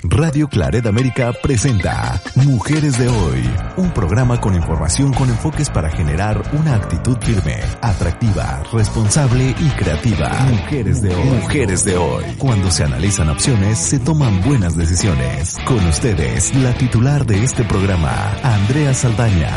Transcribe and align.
Radio 0.00 0.48
Claret 0.48 0.84
América 0.86 1.32
presenta 1.40 2.20
Mujeres 2.34 2.98
de 2.98 3.08
Hoy, 3.08 3.48
un 3.76 3.92
programa 3.94 4.40
con 4.40 4.56
información 4.56 5.12
con 5.12 5.28
enfoques 5.28 5.70
para 5.70 5.88
generar 5.88 6.42
una 6.52 6.74
actitud 6.74 7.16
firme, 7.20 7.60
atractiva, 7.80 8.64
responsable 8.72 9.54
y 9.56 9.68
creativa. 9.76 10.30
Mujeres 10.50 11.00
de 11.00 11.14
Hoy. 11.14 11.28
Mujeres 11.28 11.84
de 11.84 11.96
Hoy. 11.96 12.24
Cuando 12.38 12.72
se 12.72 12.84
analizan 12.84 13.28
opciones, 13.28 13.78
se 13.78 14.00
toman 14.00 14.42
buenas 14.42 14.76
decisiones. 14.76 15.56
Con 15.64 15.84
ustedes, 15.86 16.52
la 16.56 16.76
titular 16.76 17.24
de 17.24 17.44
este 17.44 17.62
programa, 17.64 18.36
Andrea 18.42 18.94
Saldaña. 18.94 19.56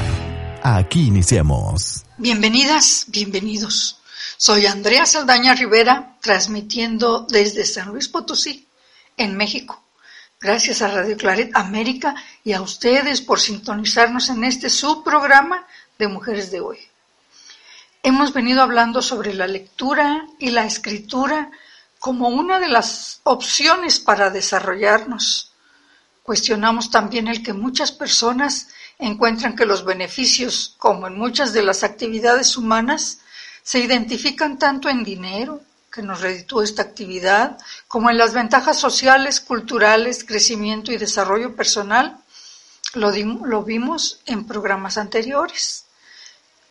Aquí 0.62 1.08
iniciamos. 1.08 2.06
Bienvenidas, 2.20 3.06
bienvenidos. 3.08 3.98
Soy 4.38 4.68
Andrea 4.68 5.08
Saldaña 5.08 5.56
Rivera, 5.56 6.18
transmitiendo 6.22 7.26
desde 7.28 7.66
San 7.66 7.90
Luis 7.90 8.08
Potosí 8.08 8.68
en 9.18 9.36
México. 9.36 9.84
Gracias 10.40 10.82
a 10.82 10.88
Radio 10.88 11.18
Claret 11.18 11.52
América 11.54 12.16
y 12.44 12.54
a 12.54 12.62
ustedes 12.62 13.22
por 13.22 13.40
sintonizarnos 13.40 14.30
en 14.30 14.44
este 14.44 14.70
subprograma 14.70 15.68
de 16.00 16.08
Mujeres 16.08 16.50
de 16.50 16.62
Hoy. 16.62 16.80
Hemos 18.04 18.34
venido 18.34 18.64
hablando 18.64 19.04
sobre 19.04 19.36
la 19.36 19.46
lectura 19.46 20.26
y 20.40 20.50
la 20.50 20.66
escritura 20.66 21.52
como 22.00 22.30
una 22.30 22.60
de 22.60 22.68
las 22.68 23.22
opciones 23.24 24.00
para 24.00 24.32
desarrollarnos. 24.32 25.54
Cuestionamos 26.24 26.90
también 26.90 27.28
el 27.28 27.44
que 27.44 27.54
muchas 27.54 27.92
personas 27.92 28.70
encuentran 28.98 29.56
que 29.56 29.68
los 29.68 29.86
beneficios, 29.86 30.74
como 30.80 31.06
en 31.06 31.18
muchas 31.18 31.54
de 31.54 31.62
las 31.62 31.84
actividades 31.84 32.58
humanas, 32.58 33.20
se 33.62 33.78
identifican 33.78 34.58
tanto 34.58 34.90
en 34.90 35.04
dinero, 35.04 35.62
que 35.92 36.02
nos 36.02 36.22
reditúa 36.22 36.64
esta 36.64 36.82
actividad, 36.82 37.58
como 37.88 38.10
en 38.10 38.18
las 38.18 38.34
ventajas 38.34 38.80
sociales, 38.80 39.42
culturales, 39.42 40.24
crecimiento 40.24 40.92
y 40.92 40.98
desarrollo 40.98 41.56
personal, 41.56 42.18
lo, 42.94 43.12
lo 43.12 43.64
vimos 43.64 44.22
en 44.26 44.48
programas 44.48 44.98
anteriores. 44.98 45.86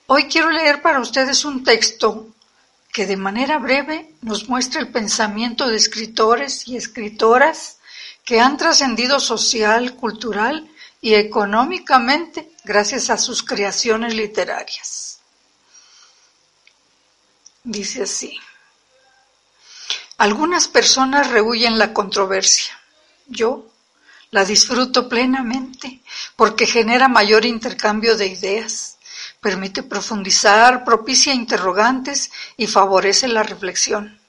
Hoy 0.07 0.25
quiero 0.25 0.51
leer 0.51 0.83
para 0.83 1.01
ustedes 1.01 1.45
un 1.45 1.63
texto 1.63 2.29
que 2.93 3.07
de 3.07 3.17
manera 3.17 3.59
breve 3.59 4.15
nos 4.23 4.49
muestra 4.49 4.81
el 4.81 4.89
pensamiento 4.89 5.69
de 5.69 5.77
escritores 5.77 6.67
y 6.67 6.77
escritoras 6.77 7.79
que 8.25 8.41
han 8.41 8.57
trascendido 8.57 9.21
social, 9.21 9.95
cultural 9.95 10.69
y 11.01 11.15
económicamente 11.15 12.51
gracias 12.65 13.11
a 13.11 13.19
sus 13.19 13.43
creaciones 13.43 14.15
literarias. 14.15 15.21
Dice 17.63 18.03
así. 18.03 18.39
Algunas 20.21 20.69
personas 20.69 21.31
rehuyen 21.31 21.79
la 21.79 21.95
controversia. 21.95 22.79
Yo 23.27 23.65
la 24.31 24.45
disfruto 24.45 25.09
plenamente 25.09 26.03
porque 26.37 26.67
genera 26.67 27.09
mayor 27.09 27.47
intercambio 27.47 28.19
de 28.19 28.27
ideas, 28.27 28.99
permite 29.41 29.83
profundizar, 29.83 30.85
propicia 30.85 31.33
interrogantes 31.33 32.31
y 32.59 32.67
favorece 32.67 33.29
la 33.29 33.45
reflexión. 33.45 34.21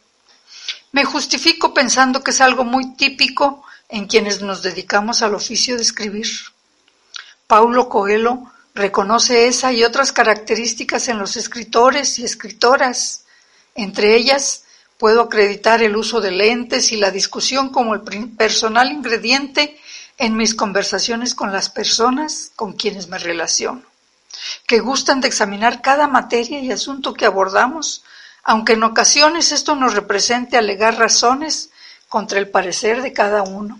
Me 0.93 1.03
justifico 1.03 1.73
pensando 1.73 2.23
que 2.23 2.31
es 2.31 2.39
algo 2.39 2.63
muy 2.63 2.95
típico 2.95 3.65
en 3.89 4.07
quienes 4.07 4.41
nos 4.41 4.63
dedicamos 4.63 5.21
al 5.21 5.35
oficio 5.35 5.75
de 5.75 5.81
escribir. 5.81 6.29
Paulo 7.47 7.89
Coelho 7.89 8.49
reconoce 8.73 9.45
esa 9.45 9.73
y 9.73 9.83
otras 9.83 10.13
características 10.13 11.09
en 11.09 11.19
los 11.19 11.35
escritores 11.35 12.17
y 12.17 12.23
escritoras, 12.23 13.25
entre 13.75 14.15
ellas 14.15 14.63
Puedo 15.01 15.21
acreditar 15.21 15.81
el 15.81 15.95
uso 15.95 16.21
de 16.21 16.29
lentes 16.29 16.91
y 16.91 16.95
la 16.95 17.09
discusión 17.09 17.69
como 17.69 17.95
el 17.95 18.01
personal 18.37 18.91
ingrediente 18.91 19.81
en 20.19 20.37
mis 20.37 20.53
conversaciones 20.53 21.33
con 21.33 21.51
las 21.51 21.71
personas 21.71 22.51
con 22.55 22.73
quienes 22.73 23.07
me 23.07 23.17
relaciono, 23.17 23.81
que 24.67 24.79
gustan 24.79 25.19
de 25.19 25.27
examinar 25.27 25.81
cada 25.81 26.05
materia 26.05 26.59
y 26.59 26.71
asunto 26.71 27.15
que 27.15 27.25
abordamos, 27.25 28.03
aunque 28.43 28.73
en 28.73 28.83
ocasiones 28.83 29.51
esto 29.51 29.73
nos 29.73 29.95
represente 29.95 30.55
alegar 30.55 30.99
razones 30.99 31.71
contra 32.07 32.37
el 32.37 32.49
parecer 32.49 33.01
de 33.01 33.11
cada 33.11 33.41
uno. 33.41 33.79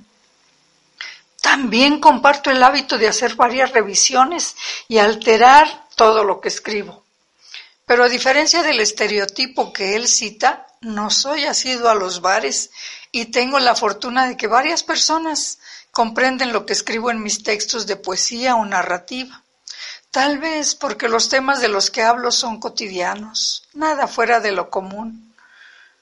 También 1.40 2.00
comparto 2.00 2.50
el 2.50 2.64
hábito 2.64 2.98
de 2.98 3.08
hacer 3.08 3.36
varias 3.36 3.74
revisiones 3.74 4.56
y 4.88 4.98
alterar 4.98 5.86
todo 5.96 6.24
lo 6.24 6.42
que 6.42 6.48
escribo. 6.48 7.04
Pero 7.86 8.06
a 8.06 8.10
diferencia 8.10 8.64
del 8.64 8.80
estereotipo 8.80 9.72
que 9.72 9.96
él 9.96 10.08
cita, 10.08 10.66
no 10.82 11.12
soy 11.12 11.46
asiduo 11.46 11.90
a 11.90 11.96
los 11.96 12.22
bares 12.22 12.72
y 13.12 13.26
tengo 13.26 13.60
la 13.60 13.76
fortuna 13.76 14.28
de 14.28 14.36
que 14.36 14.48
varias 14.48 14.84
personas 14.84 15.60
comprenden 15.92 16.54
lo 16.54 16.66
que 16.66 16.74
escribo 16.74 17.12
en 17.12 17.22
mis 17.22 17.44
textos 17.44 17.86
de 17.86 17.96
poesía 17.96 18.56
o 18.56 18.66
narrativa. 18.66 19.44
Tal 20.10 20.40
vez 20.40 20.76
porque 20.76 21.08
los 21.08 21.30
temas 21.30 21.62
de 21.62 21.68
los 21.68 21.92
que 21.92 22.02
hablo 22.02 22.32
son 22.32 22.60
cotidianos, 22.60 23.64
nada 23.74 24.08
fuera 24.08 24.40
de 24.40 24.52
lo 24.52 24.70
común, 24.70 25.34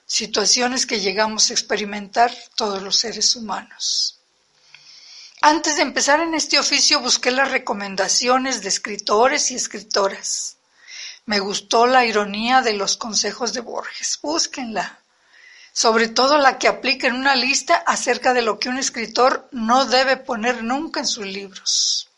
situaciones 0.05 0.85
que 0.85 1.01
llegamos 1.01 1.49
a 1.49 1.53
experimentar 1.53 2.33
todos 2.55 2.81
los 2.81 2.95
seres 2.95 3.35
humanos. 3.35 4.19
Antes 5.41 5.75
de 5.75 5.83
empezar 5.83 6.21
en 6.21 6.33
este 6.33 6.57
oficio 6.57 7.01
busqué 7.01 7.31
las 7.31 7.51
recomendaciones 7.51 8.61
de 8.61 8.69
escritores 8.69 9.51
y 9.51 9.55
escritoras. 9.55 10.57
Me 11.29 11.39
gustó 11.39 11.85
la 11.85 12.05
ironía 12.05 12.63
de 12.63 12.73
los 12.73 12.97
consejos 12.97 13.53
de 13.53 13.61
Borges, 13.61 14.17
búsquenla. 14.19 14.97
Sobre 15.71 16.07
todo 16.07 16.39
la 16.39 16.57
que 16.57 16.67
aplica 16.67 17.05
en 17.05 17.13
una 17.13 17.35
lista 17.35 17.75
acerca 17.75 18.33
de 18.33 18.41
lo 18.41 18.57
que 18.57 18.67
un 18.67 18.79
escritor 18.79 19.47
no 19.51 19.85
debe 19.85 20.17
poner 20.17 20.63
nunca 20.63 21.01
en 21.01 21.05
sus 21.05 21.27
libros. 21.27 22.09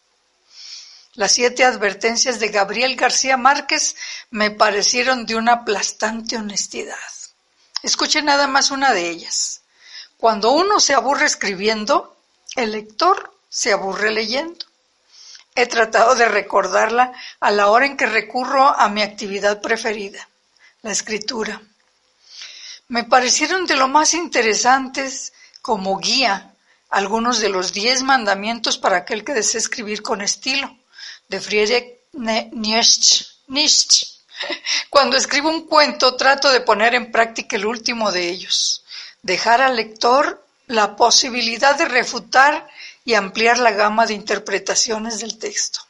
Las 1.16 1.34
siete 1.34 1.66
advertencias 1.66 2.40
de 2.40 2.48
Gabriel 2.48 2.96
García 2.96 3.36
Márquez 3.36 3.98
me 4.30 4.50
parecieron 4.50 5.26
de 5.26 5.36
una 5.36 5.56
aplastante 5.56 6.38
honestidad. 6.38 6.96
Escuchen 7.84 8.24
nada 8.24 8.48
más 8.48 8.72
una 8.72 8.94
de 8.94 9.10
ellas. 9.10 9.60
Cuando 10.16 10.54
uno 10.54 10.80
se 10.80 10.94
aburre 10.94 11.26
escribiendo, 11.26 12.16
el 12.56 12.72
lector 12.72 13.38
se 13.50 13.74
aburre 13.74 14.12
leyendo. 14.12 14.71
He 15.56 15.66
tratado 15.66 16.16
de 16.16 16.28
recordarla 16.30 17.12
a 17.40 17.52
la 17.52 17.68
hora 17.68 17.86
en 17.86 17.98
que 17.98 18.06
recurro 18.06 18.68
a 18.68 18.88
mi 18.90 19.02
actividad 19.02 19.62
preferida, 19.62 20.28
la 20.82 20.92
escritura. 20.92 21.62
Me 22.88 23.04
parecieron 23.04 23.66
de 23.66 23.76
lo 23.76 23.88
más 23.88 24.14
interesantes 24.14 25.34
como 25.62 25.98
guía 25.98 26.54
algunos 26.90 27.40
de 27.40 27.50
los 27.50 27.74
diez 27.74 28.04
mandamientos 28.04 28.78
para 28.78 28.98
aquel 28.98 29.24
que 29.24 29.34
desea 29.34 29.60
escribir 29.60 30.02
con 30.02 30.22
estilo, 30.22 30.78
de 31.28 31.40
Friedrich 31.40 32.00
Nietzsche. 32.52 33.26
Cuando 34.90 35.16
escribo 35.16 35.50
un 35.50 35.68
cuento 35.68 36.16
trato 36.16 36.50
de 36.50 36.62
poner 36.62 36.94
en 36.96 37.12
práctica 37.12 37.56
el 37.56 37.66
último 37.66 38.12
de 38.12 38.30
ellos, 38.30 38.84
dejar 39.22 39.62
al 39.62 39.78
lector 39.78 40.46
la 40.68 40.96
posibilidad 40.96 41.76
de 41.76 41.86
refutar 41.86 42.68
y 43.04 43.14
ampliar 43.16 43.58
la 43.58 43.72
gama 43.72 44.06
de 44.06 44.14
interpretaciones 44.14 45.20
del 45.20 45.38
texto. 45.38 45.82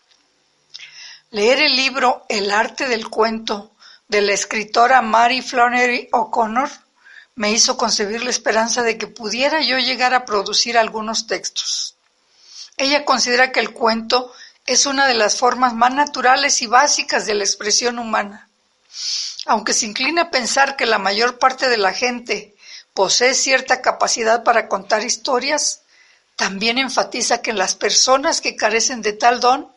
Leer 1.31 1.59
el 1.59 1.75
libro 1.75 2.25
El 2.29 2.51
arte 2.51 2.87
del 2.87 3.09
cuento 3.09 3.71
de 4.07 4.21
la 4.21 4.33
escritora 4.33 5.01
Mary 5.01 5.41
Flannery 5.41 6.09
O'Connor 6.11 6.69
me 7.35 7.51
hizo 7.51 7.77
concebir 7.77 8.23
la 8.23 8.29
esperanza 8.29 8.81
de 8.81 8.97
que 8.97 9.07
pudiera 9.07 9.61
yo 9.61 9.77
llegar 9.77 10.13
a 10.13 10.25
producir 10.25 10.77
algunos 10.77 11.27
textos. 11.27 11.95
Ella 12.77 13.05
considera 13.05 13.51
que 13.51 13.61
el 13.61 13.73
cuento 13.73 14.33
es 14.65 14.85
una 14.85 15.07
de 15.07 15.13
las 15.13 15.37
formas 15.37 15.73
más 15.73 15.93
naturales 15.93 16.61
y 16.61 16.67
básicas 16.67 17.25
de 17.25 17.35
la 17.35 17.43
expresión 17.43 17.99
humana. 17.99 18.49
Aunque 19.45 19.73
se 19.73 19.85
inclina 19.85 20.23
a 20.23 20.31
pensar 20.31 20.75
que 20.75 20.85
la 20.85 20.97
mayor 20.97 21.39
parte 21.39 21.69
de 21.69 21.77
la 21.77 21.93
gente 21.93 22.55
posee 22.93 23.33
cierta 23.33 23.81
capacidad 23.81 24.43
para 24.43 24.67
contar 24.67 25.03
historias, 25.03 25.80
también 26.41 26.79
enfatiza 26.79 27.43
que 27.43 27.53
las 27.53 27.75
personas 27.75 28.41
que 28.41 28.55
carecen 28.55 29.03
de 29.03 29.13
tal 29.13 29.39
don 29.39 29.71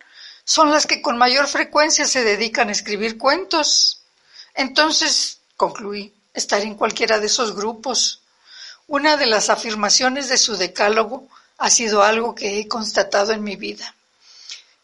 son 0.46 0.70
las 0.70 0.87
que 0.87 1.02
con 1.02 1.19
mayor 1.19 1.46
frecuencia 1.46 2.06
se 2.06 2.25
dedican 2.25 2.70
a 2.70 2.72
escribir 2.72 3.19
cuentos. 3.19 4.00
Entonces, 4.55 5.40
concluí, 5.58 6.14
estar 6.32 6.62
en 6.62 6.75
cualquiera 6.75 7.20
de 7.20 7.26
esos 7.26 7.55
grupos. 7.55 8.22
Una 8.87 9.19
de 9.19 9.26
las 9.26 9.50
afirmaciones 9.50 10.31
de 10.31 10.38
su 10.38 10.56
decálogo 10.56 11.28
ha 11.58 11.69
sido 11.69 12.02
algo 12.02 12.34
que 12.34 12.58
he 12.58 12.67
constatado 12.67 13.32
en 13.32 13.44
mi 13.44 13.56
vida, 13.56 13.94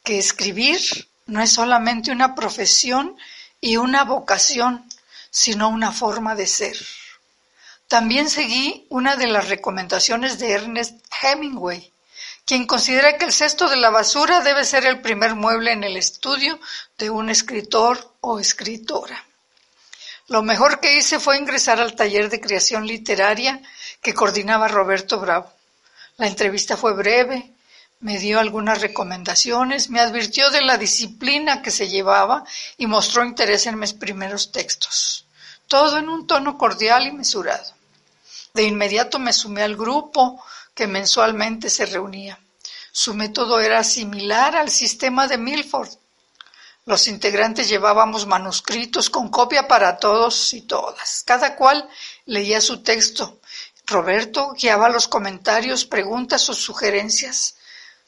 que 0.04 0.18
escribir 0.18 1.08
no 1.24 1.40
es 1.40 1.50
solamente 1.50 2.12
una 2.12 2.34
profesión 2.34 3.16
y 3.58 3.78
una 3.78 4.04
vocación, 4.04 4.84
sino 5.30 5.70
una 5.70 5.92
forma 5.92 6.34
de 6.34 6.46
ser. 6.46 6.76
También 7.90 8.30
seguí 8.30 8.86
una 8.88 9.16
de 9.16 9.26
las 9.26 9.48
recomendaciones 9.48 10.38
de 10.38 10.52
Ernest 10.52 11.04
Hemingway, 11.20 11.92
quien 12.44 12.64
considera 12.64 13.18
que 13.18 13.24
el 13.24 13.32
cesto 13.32 13.68
de 13.68 13.78
la 13.78 13.90
basura 13.90 14.42
debe 14.42 14.64
ser 14.64 14.86
el 14.86 15.00
primer 15.00 15.34
mueble 15.34 15.72
en 15.72 15.82
el 15.82 15.96
estudio 15.96 16.60
de 16.98 17.10
un 17.10 17.30
escritor 17.30 18.14
o 18.20 18.38
escritora. 18.38 19.26
Lo 20.28 20.40
mejor 20.40 20.78
que 20.78 20.96
hice 20.98 21.18
fue 21.18 21.36
ingresar 21.36 21.80
al 21.80 21.96
taller 21.96 22.30
de 22.30 22.40
creación 22.40 22.86
literaria 22.86 23.60
que 24.00 24.14
coordinaba 24.14 24.68
Roberto 24.68 25.18
Bravo. 25.18 25.52
La 26.16 26.28
entrevista 26.28 26.76
fue 26.76 26.94
breve, 26.94 27.50
me 27.98 28.20
dio 28.20 28.38
algunas 28.38 28.80
recomendaciones, 28.80 29.90
me 29.90 29.98
advirtió 29.98 30.48
de 30.50 30.62
la 30.62 30.78
disciplina 30.78 31.60
que 31.60 31.72
se 31.72 31.88
llevaba 31.88 32.44
y 32.76 32.86
mostró 32.86 33.24
interés 33.24 33.66
en 33.66 33.80
mis 33.80 33.94
primeros 33.94 34.52
textos. 34.52 35.26
Todo 35.66 35.98
en 35.98 36.08
un 36.08 36.28
tono 36.28 36.56
cordial 36.56 37.08
y 37.08 37.10
mesurado. 37.10 37.79
De 38.54 38.62
inmediato 38.64 39.18
me 39.18 39.32
sumé 39.32 39.62
al 39.62 39.76
grupo 39.76 40.42
que 40.74 40.86
mensualmente 40.86 41.70
se 41.70 41.86
reunía. 41.86 42.38
Su 42.92 43.14
método 43.14 43.60
era 43.60 43.84
similar 43.84 44.56
al 44.56 44.70
sistema 44.70 45.28
de 45.28 45.38
Milford. 45.38 45.90
Los 46.86 47.06
integrantes 47.06 47.68
llevábamos 47.68 48.26
manuscritos 48.26 49.10
con 49.10 49.28
copia 49.28 49.68
para 49.68 49.98
todos 49.98 50.52
y 50.54 50.62
todas. 50.62 51.22
Cada 51.24 51.54
cual 51.54 51.88
leía 52.26 52.60
su 52.60 52.82
texto 52.82 53.40
Roberto 53.90 54.52
guiaba 54.52 54.88
los 54.88 55.08
comentarios, 55.08 55.84
preguntas 55.84 56.48
o 56.48 56.54
sugerencias 56.54 57.56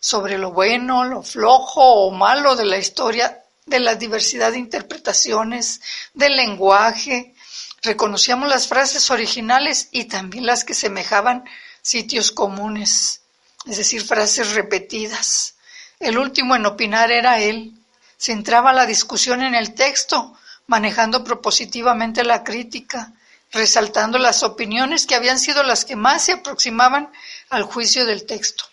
sobre 0.00 0.38
lo 0.38 0.52
bueno, 0.52 1.04
lo 1.04 1.22
flojo 1.22 1.82
o 1.82 2.10
malo 2.12 2.54
de 2.54 2.64
la 2.64 2.78
historia, 2.78 3.42
de 3.66 3.80
la 3.80 3.96
diversidad 3.96 4.52
de 4.52 4.58
interpretaciones, 4.58 5.80
del 6.14 6.36
lenguaje. 6.36 7.34
Reconocíamos 7.82 8.48
las 8.48 8.68
frases 8.68 9.10
originales 9.10 9.88
y 9.90 10.04
también 10.04 10.46
las 10.46 10.64
que 10.64 10.72
semejaban 10.72 11.44
sitios 11.82 12.30
comunes, 12.30 13.22
es 13.66 13.76
decir, 13.76 14.04
frases 14.04 14.54
repetidas. 14.54 15.56
El 15.98 16.16
último 16.16 16.54
en 16.54 16.64
opinar 16.66 17.10
era 17.10 17.40
él. 17.40 17.74
Centraba 18.16 18.72
la 18.72 18.86
discusión 18.86 19.42
en 19.42 19.56
el 19.56 19.74
texto, 19.74 20.38
manejando 20.68 21.24
propositivamente 21.24 22.22
la 22.22 22.44
crítica, 22.44 23.12
resaltando 23.50 24.16
las 24.18 24.44
opiniones 24.44 25.04
que 25.06 25.16
habían 25.16 25.40
sido 25.40 25.64
las 25.64 25.84
que 25.84 25.96
más 25.96 26.24
se 26.24 26.32
aproximaban 26.32 27.12
al 27.50 27.64
juicio 27.64 28.06
del 28.06 28.26
texto. 28.26 28.64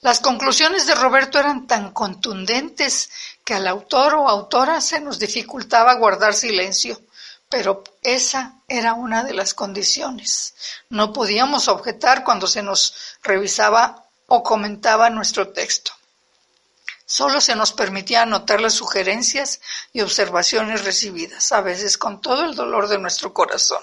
Las 0.00 0.18
conclusiones 0.18 0.86
de 0.86 0.96
Roberto 0.96 1.38
eran 1.38 1.68
tan 1.68 1.92
contundentes 1.92 3.10
que 3.44 3.54
al 3.54 3.68
autor 3.68 4.14
o 4.14 4.28
autora 4.28 4.80
se 4.80 5.00
nos 5.00 5.18
dificultaba 5.18 5.94
guardar 5.94 6.34
silencio, 6.34 7.00
pero 7.48 7.82
esa 8.02 8.54
era 8.68 8.94
una 8.94 9.24
de 9.24 9.32
las 9.32 9.54
condiciones. 9.54 10.54
No 10.90 11.12
podíamos 11.12 11.68
objetar 11.68 12.24
cuando 12.24 12.46
se 12.46 12.62
nos 12.62 12.94
revisaba 13.22 14.04
o 14.26 14.42
comentaba 14.42 15.08
nuestro 15.10 15.48
texto. 15.48 15.92
Solo 17.06 17.40
se 17.40 17.56
nos 17.56 17.72
permitía 17.72 18.22
anotar 18.22 18.60
las 18.60 18.74
sugerencias 18.74 19.60
y 19.94 20.02
observaciones 20.02 20.84
recibidas, 20.84 21.52
a 21.52 21.62
veces 21.62 21.96
con 21.96 22.20
todo 22.20 22.44
el 22.44 22.54
dolor 22.54 22.88
de 22.88 22.98
nuestro 22.98 23.32
corazón. 23.32 23.82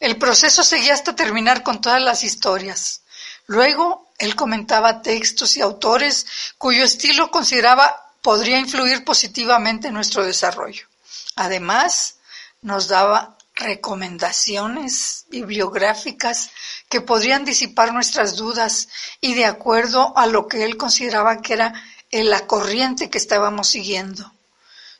El 0.00 0.18
proceso 0.18 0.64
seguía 0.64 0.94
hasta 0.94 1.14
terminar 1.14 1.62
con 1.62 1.80
todas 1.80 2.02
las 2.02 2.24
historias. 2.24 3.02
Luego, 3.46 4.08
él 4.18 4.34
comentaba 4.34 5.02
textos 5.02 5.56
y 5.56 5.60
autores 5.60 6.26
cuyo 6.58 6.82
estilo 6.82 7.30
consideraba 7.30 8.12
podría 8.22 8.58
influir 8.58 9.04
positivamente 9.04 9.88
en 9.88 9.94
nuestro 9.94 10.24
desarrollo. 10.24 10.86
Además, 11.36 12.16
nos 12.62 12.88
daba 12.88 13.36
recomendaciones 13.54 15.26
bibliográficas 15.28 16.50
que 16.88 17.00
podrían 17.00 17.44
disipar 17.44 17.92
nuestras 17.92 18.36
dudas 18.36 18.88
y 19.20 19.34
de 19.34 19.46
acuerdo 19.46 20.16
a 20.16 20.26
lo 20.26 20.48
que 20.48 20.64
él 20.64 20.76
consideraba 20.76 21.42
que 21.42 21.54
era 21.54 21.72
en 22.10 22.30
la 22.30 22.46
corriente 22.46 23.10
que 23.10 23.18
estábamos 23.18 23.68
siguiendo. 23.68 24.32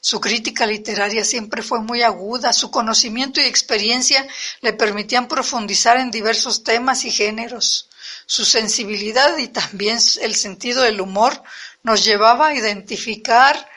Su 0.03 0.21
crítica 0.21 0.67
literaria 0.67 1.25
siempre 1.25 1.63
fue 1.63 1.81
muy 1.81 2.03
aguda, 2.03 2.55
su 2.55 2.71
conocimiento 2.71 3.41
y 3.41 3.45
experiencia 3.45 4.27
le 4.63 4.73
permitían 4.73 5.29
profundizar 5.29 5.99
en 5.99 6.11
diversos 6.11 6.65
temas 6.65 7.05
y 7.05 7.11
géneros. 7.11 7.89
Su 8.25 8.45
sensibilidad 8.45 9.37
y 9.37 9.49
también 9.49 9.99
el 10.23 10.35
sentido 10.35 10.83
del 10.83 11.01
humor 11.01 11.43
nos 11.83 12.05
llevaba 12.05 12.49
a 12.49 12.55
identificar 12.55 13.69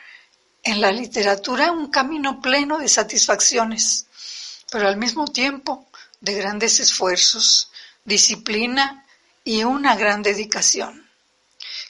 en 0.63 0.79
la 0.79 0.91
literatura 0.91 1.71
un 1.71 1.91
camino 1.91 2.41
pleno 2.41 2.77
de 2.77 2.87
satisfacciones, 2.87 4.07
pero 4.71 4.87
al 4.87 4.97
mismo 4.97 5.27
tiempo 5.27 5.87
de 6.21 6.33
grandes 6.33 6.79
esfuerzos, 6.79 7.69
disciplina 8.05 9.05
y 9.43 9.63
una 9.65 9.95
gran 9.95 10.23
dedicación. 10.23 11.07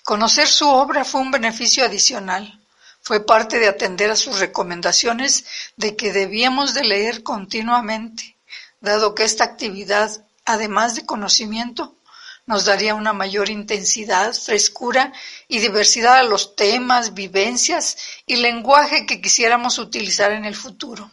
Conocer 0.04 0.48
su 0.48 0.68
obra 0.68 1.06
fue 1.06 1.22
un 1.22 1.32
beneficio 1.32 1.86
adicional. 1.86 2.60
Fue 3.02 3.26
parte 3.26 3.60
de 3.60 3.68
atender 3.68 4.10
a 4.12 4.16
sus 4.16 4.40
recomendaciones 4.40 5.46
de 5.78 5.96
que 5.96 6.12
debíamos 6.12 6.74
de 6.74 6.84
leer 6.84 7.22
continuamente, 7.22 8.38
dado 8.80 9.14
que 9.14 9.24
esta 9.24 9.44
actividad, 9.44 10.26
además 10.46 10.96
de 10.96 11.06
conocimiento, 11.06 11.96
nos 12.46 12.66
daría 12.66 12.96
una 12.96 13.14
mayor 13.14 13.50
intensidad, 13.50 14.34
frescura 14.34 15.14
y 15.48 15.60
diversidad 15.60 16.18
a 16.18 16.24
los 16.24 16.56
temas, 16.56 17.14
vivencias 17.14 17.98
y 18.26 18.38
lenguaje 18.38 19.06
que 19.06 19.22
quisiéramos 19.22 19.78
utilizar 19.78 20.32
en 20.32 20.46
el 20.46 20.56
futuro. 20.56 21.10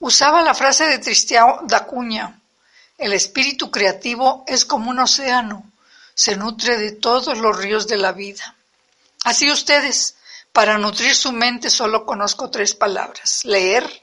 Usaba 0.00 0.42
la 0.42 0.54
frase 0.54 0.86
de 0.86 0.98
Tristiao 0.98 1.60
da 1.64 1.86
Cunha, 1.86 2.40
el 2.98 3.12
espíritu 3.12 3.70
creativo 3.70 4.44
es 4.46 4.64
como 4.64 4.90
un 4.90 4.98
océano, 4.98 5.70
se 6.14 6.36
nutre 6.36 6.76
de 6.76 6.92
todos 6.92 7.38
los 7.38 7.56
ríos 7.56 7.86
de 7.86 7.96
la 7.96 8.12
vida. 8.12 8.54
Así 9.24 9.50
ustedes, 9.50 10.16
para 10.52 10.76
nutrir 10.76 11.14
su 11.14 11.32
mente 11.32 11.70
solo 11.70 12.04
conozco 12.04 12.50
tres 12.50 12.74
palabras, 12.74 13.44
leer, 13.44 14.02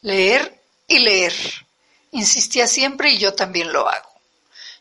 leer 0.00 0.62
y 0.86 1.00
leer. 1.00 1.34
Insistía 2.12 2.66
siempre 2.66 3.10
y 3.10 3.18
yo 3.18 3.34
también 3.34 3.70
lo 3.72 3.88
hago. 3.88 4.17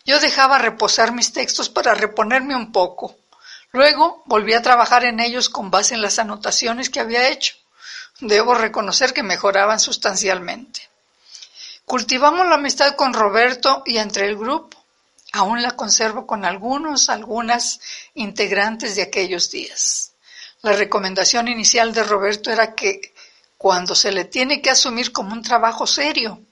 Yo 0.07 0.21
dejaba 0.21 0.57
reposar 0.57 1.11
mis 1.11 1.33
textos 1.33 1.69
para 1.69 1.93
reponerme 1.93 2.55
un 2.55 2.71
poco. 2.71 3.17
Luego 3.73 4.23
volví 4.25 4.53
a 4.53 4.61
trabajar 4.61 5.03
en 5.03 5.19
ellos 5.19 5.49
con 5.49 5.69
base 5.69 5.95
en 5.95 6.01
las 6.01 6.17
anotaciones 6.17 6.89
que 6.89 7.01
había 7.01 7.27
hecho. 7.27 7.55
Debo 8.21 8.55
reconocer 8.55 9.13
que 9.13 9.21
mejoraban 9.21 9.81
sustancialmente. 9.81 10.79
Cultivamos 11.83 12.47
la 12.47 12.55
amistad 12.55 12.95
con 12.95 13.13
Roberto 13.13 13.83
y 13.85 13.97
entre 13.97 14.27
el 14.27 14.37
grupo. 14.37 14.81
Aún 15.33 15.61
la 15.61 15.71
conservo 15.71 16.25
con 16.25 16.45
algunos, 16.45 17.09
algunas 17.09 17.81
integrantes 18.13 18.95
de 18.95 19.01
aquellos 19.01 19.51
días. 19.51 20.13
La 20.61 20.71
recomendación 20.71 21.49
inicial 21.49 21.93
de 21.93 22.05
Roberto 22.05 22.49
era 22.49 22.75
que 22.75 23.13
cuando 23.57 23.93
se 23.93 24.13
le 24.13 24.23
tiene 24.23 24.61
que 24.61 24.69
asumir 24.69 25.11
como 25.11 25.33
un 25.33 25.41
trabajo 25.41 25.85
serio, 25.85 26.46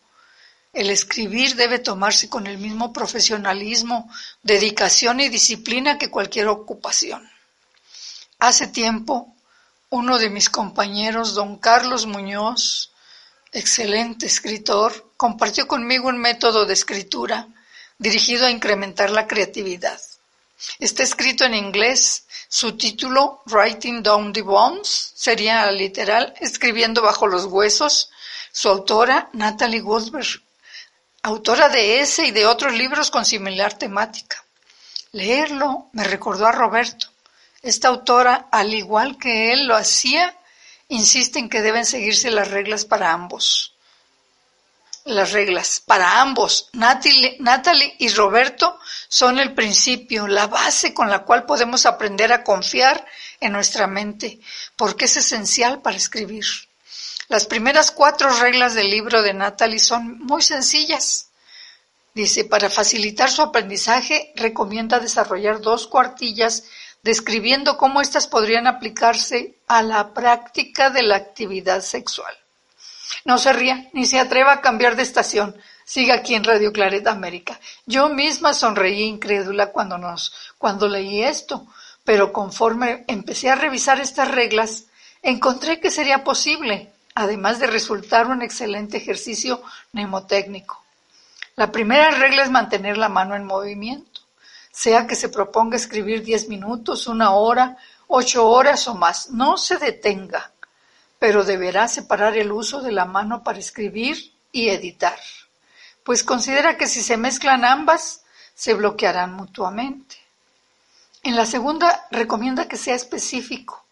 el 0.76 0.90
escribir 0.90 1.56
debe 1.56 1.80
tomarse 1.80 2.30
con 2.30 2.48
el 2.48 2.58
mismo 2.58 2.92
profesionalismo, 2.92 4.12
dedicación 4.44 5.22
y 5.22 5.30
disciplina 5.30 5.98
que 5.98 6.12
cualquier 6.12 6.50
ocupación. 6.50 7.28
Hace 8.40 8.68
tiempo, 8.68 9.34
uno 9.90 10.20
de 10.20 10.30
mis 10.30 10.50
compañeros, 10.50 11.34
don 11.34 11.58
Carlos 11.58 12.06
Muñoz, 12.06 12.92
excelente 13.54 14.26
escritor, 14.26 15.14
compartió 15.16 15.66
conmigo 15.66 16.10
un 16.10 16.18
método 16.18 16.66
de 16.66 16.74
escritura 16.74 17.48
dirigido 17.98 18.46
a 18.46 18.52
incrementar 18.52 19.12
la 19.12 19.28
creatividad. 19.28 20.00
Está 20.80 21.04
escrito 21.04 21.46
en 21.46 21.54
inglés. 21.54 22.26
Su 22.50 22.78
título, 22.78 23.42
Writing 23.48 24.04
Down 24.04 24.34
the 24.34 24.42
Bones, 24.42 25.14
sería 25.16 25.72
literal, 25.72 26.34
escribiendo 26.40 27.02
bajo 27.02 27.28
los 27.28 27.46
huesos. 27.46 28.10
Su 28.52 28.70
autora, 28.70 29.30
Natalie 29.34 29.80
Goldberg, 29.82 30.45
autora 31.26 31.70
de 31.70 32.02
ese 32.02 32.28
y 32.28 32.32
de 32.32 32.46
otros 32.46 32.74
libros 32.74 33.12
con 33.12 33.26
similar 33.26 33.78
temática. 33.78 34.44
Leerlo 35.12 35.90
me 35.94 36.04
recordó 36.04 36.46
a 36.46 36.52
Roberto. 36.52 37.08
Esta 37.62 37.88
autora, 37.88 38.48
al 38.52 38.74
igual 38.74 39.18
que 39.18 39.52
él 39.52 39.68
lo 39.68 39.76
hacía, 39.76 40.36
insiste 40.88 41.40
en 41.40 41.50
que 41.50 41.62
deben 41.62 41.86
seguirse 41.86 42.30
las 42.32 42.52
reglas 42.52 42.86
para 42.86 43.12
ambos 43.12 43.76
las 45.06 45.34
reglas 45.34 45.84
para 45.86 46.20
ambos, 46.20 46.70
Natalie, 46.74 47.96
y 48.00 48.10
Roberto, 48.10 48.80
son 49.08 49.40
el 49.40 49.54
principio, 49.54 50.28
la 50.28 50.48
base 50.48 50.96
con 50.96 51.12
la 51.12 51.20
cual 51.20 51.46
podemos 51.46 51.86
aprender 51.86 52.34
a 52.34 52.44
confiar 52.44 53.06
en 53.40 53.52
nuestra 53.52 53.86
mente, 53.86 54.40
porque 54.76 55.06
es 55.06 55.16
esencial 55.18 55.82
para 55.82 55.96
escribir. 55.96 56.46
Las 57.28 57.46
primeras 57.46 57.92
cuatro 57.92 58.30
reglas 58.40 58.76
del 58.76 58.90
libro 58.90 59.22
de 59.22 59.34
Natalie 59.34 59.80
son 59.80 60.20
muy 60.20 60.42
sencillas. 60.42 61.30
Dice, 62.14 62.46
para 62.46 62.70
facilitar 62.70 63.30
su 63.30 63.42
aprendizaje, 63.42 64.32
recomienda 64.36 65.00
desarrollar 65.00 65.60
dos 65.60 65.88
cuartillas 65.88 66.64
describiendo 67.06 67.78
cómo 67.78 68.02
éstas 68.02 68.26
podrían 68.26 68.66
aplicarse 68.66 69.60
a 69.68 69.84
la 69.84 70.12
práctica 70.12 70.90
de 70.90 71.04
la 71.04 71.16
actividad 71.18 71.82
sexual. 71.82 72.34
No 73.26 73.38
se 73.38 73.54
ría, 73.54 73.90
ni 73.94 74.08
se 74.08 74.20
atreva 74.20 74.54
a 74.54 74.62
cambiar 74.62 74.96
de 74.96 75.04
estación. 75.04 75.56
Siga 75.86 76.16
aquí 76.16 76.34
en 76.34 76.44
Radio 76.44 76.74
Claret 76.74 77.06
América. 77.06 77.60
Yo 77.86 78.10
misma 78.10 78.56
sonreí 78.56 79.04
incrédula 79.04 79.72
cuando 79.72 80.00
nos, 80.00 80.34
cuando 80.58 80.88
leí 80.88 81.22
esto, 81.22 81.68
pero 82.04 82.34
conforme 82.34 83.06
empecé 83.08 83.52
a 83.52 83.56
revisar 83.56 84.00
estas 84.00 84.32
reglas, 84.32 84.86
encontré 85.22 85.80
que 85.80 85.92
sería 85.92 86.24
posible, 86.24 86.92
además 87.16 87.60
de 87.60 87.68
resultar 87.68 88.28
un 88.28 88.42
excelente 88.42 88.98
ejercicio 88.98 89.64
mnemotécnico. 89.94 90.84
La 91.56 91.72
primera 91.72 92.12
regla 92.12 92.44
es 92.44 92.52
mantener 92.52 92.98
la 92.98 93.10
mano 93.10 93.36
en 93.36 93.46
movimiento, 93.46 94.22
sea 94.72 95.08
que 95.08 95.16
se 95.16 95.30
proponga 95.30 95.78
escribir 95.78 96.22
diez 96.24 96.50
minutos, 96.50 97.08
una 97.08 97.32
hora, 97.32 97.78
ocho 98.08 98.48
horas 98.48 98.88
o 98.90 98.96
más. 98.96 99.32
No 99.32 99.58
se 99.58 99.78
detenga, 99.78 100.52
pero 101.18 101.46
deberá 101.46 101.88
separar 101.88 102.38
el 102.38 102.52
uso 102.52 102.82
de 102.82 102.92
la 102.92 103.06
mano 103.06 103.42
para 103.44 103.60
escribir 103.60 104.34
y 104.52 104.70
editar, 104.70 105.18
pues 106.04 106.24
considera 106.24 106.78
que 106.78 106.88
si 106.88 107.02
se 107.02 107.18
mezclan 107.18 107.66
ambas, 107.66 108.24
se 108.54 108.74
bloquearán 108.74 109.34
mutuamente. 109.34 110.18
En 111.24 111.36
la 111.36 111.46
segunda, 111.46 112.06
recomienda 112.12 112.68
que 112.68 112.78
sea 112.78 112.96
específico, 112.96 113.86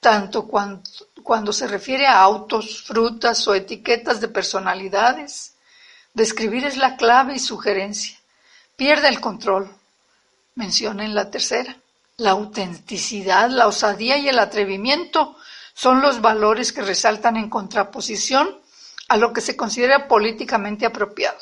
tanto 0.00 0.46
cuando, 0.46 0.82
cuando 1.28 1.52
se 1.52 1.68
refiere 1.68 2.06
a 2.06 2.22
autos, 2.22 2.84
frutas 2.86 3.46
o 3.48 3.54
etiquetas 3.54 4.18
de 4.18 4.28
personalidades, 4.28 5.52
Describir 6.14 6.64
es 6.64 6.78
la 6.78 6.96
clave 6.96 7.34
y 7.34 7.38
sugerencia. 7.38 8.18
Pierde 8.76 9.08
el 9.08 9.20
control. 9.20 9.70
Menciona 10.54 11.04
en 11.04 11.14
la 11.14 11.30
tercera. 11.30 11.76
La 12.16 12.30
autenticidad, 12.30 13.50
la 13.50 13.68
osadía 13.68 14.16
y 14.16 14.26
el 14.28 14.38
atrevimiento 14.38 15.36
son 15.74 16.00
los 16.00 16.20
valores 16.20 16.72
que 16.72 16.82
resaltan 16.82 17.36
en 17.36 17.48
contraposición 17.48 18.58
a 19.08 19.16
lo 19.16 19.32
que 19.32 19.40
se 19.42 19.54
considera 19.54 20.08
políticamente 20.08 20.86
apropiado. 20.86 21.38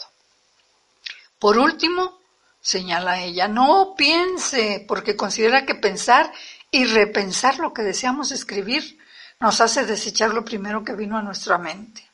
Por 1.38 1.58
último, 1.58 2.18
señala 2.60 3.22
ella, 3.22 3.48
no 3.48 3.94
piense, 3.96 4.84
porque 4.86 5.16
considera 5.16 5.64
que 5.64 5.74
pensar 5.74 6.30
y 6.70 6.84
repensar 6.84 7.60
lo 7.60 7.72
que 7.72 7.82
deseamos 7.82 8.30
escribir 8.30 8.98
nos 9.40 9.60
hace 9.60 9.84
desechar 9.84 10.32
lo 10.32 10.44
primero 10.44 10.84
que 10.84 10.94
vino 10.94 11.16
a 11.16 11.22
nuestra 11.22 11.58
mente. 11.58 12.08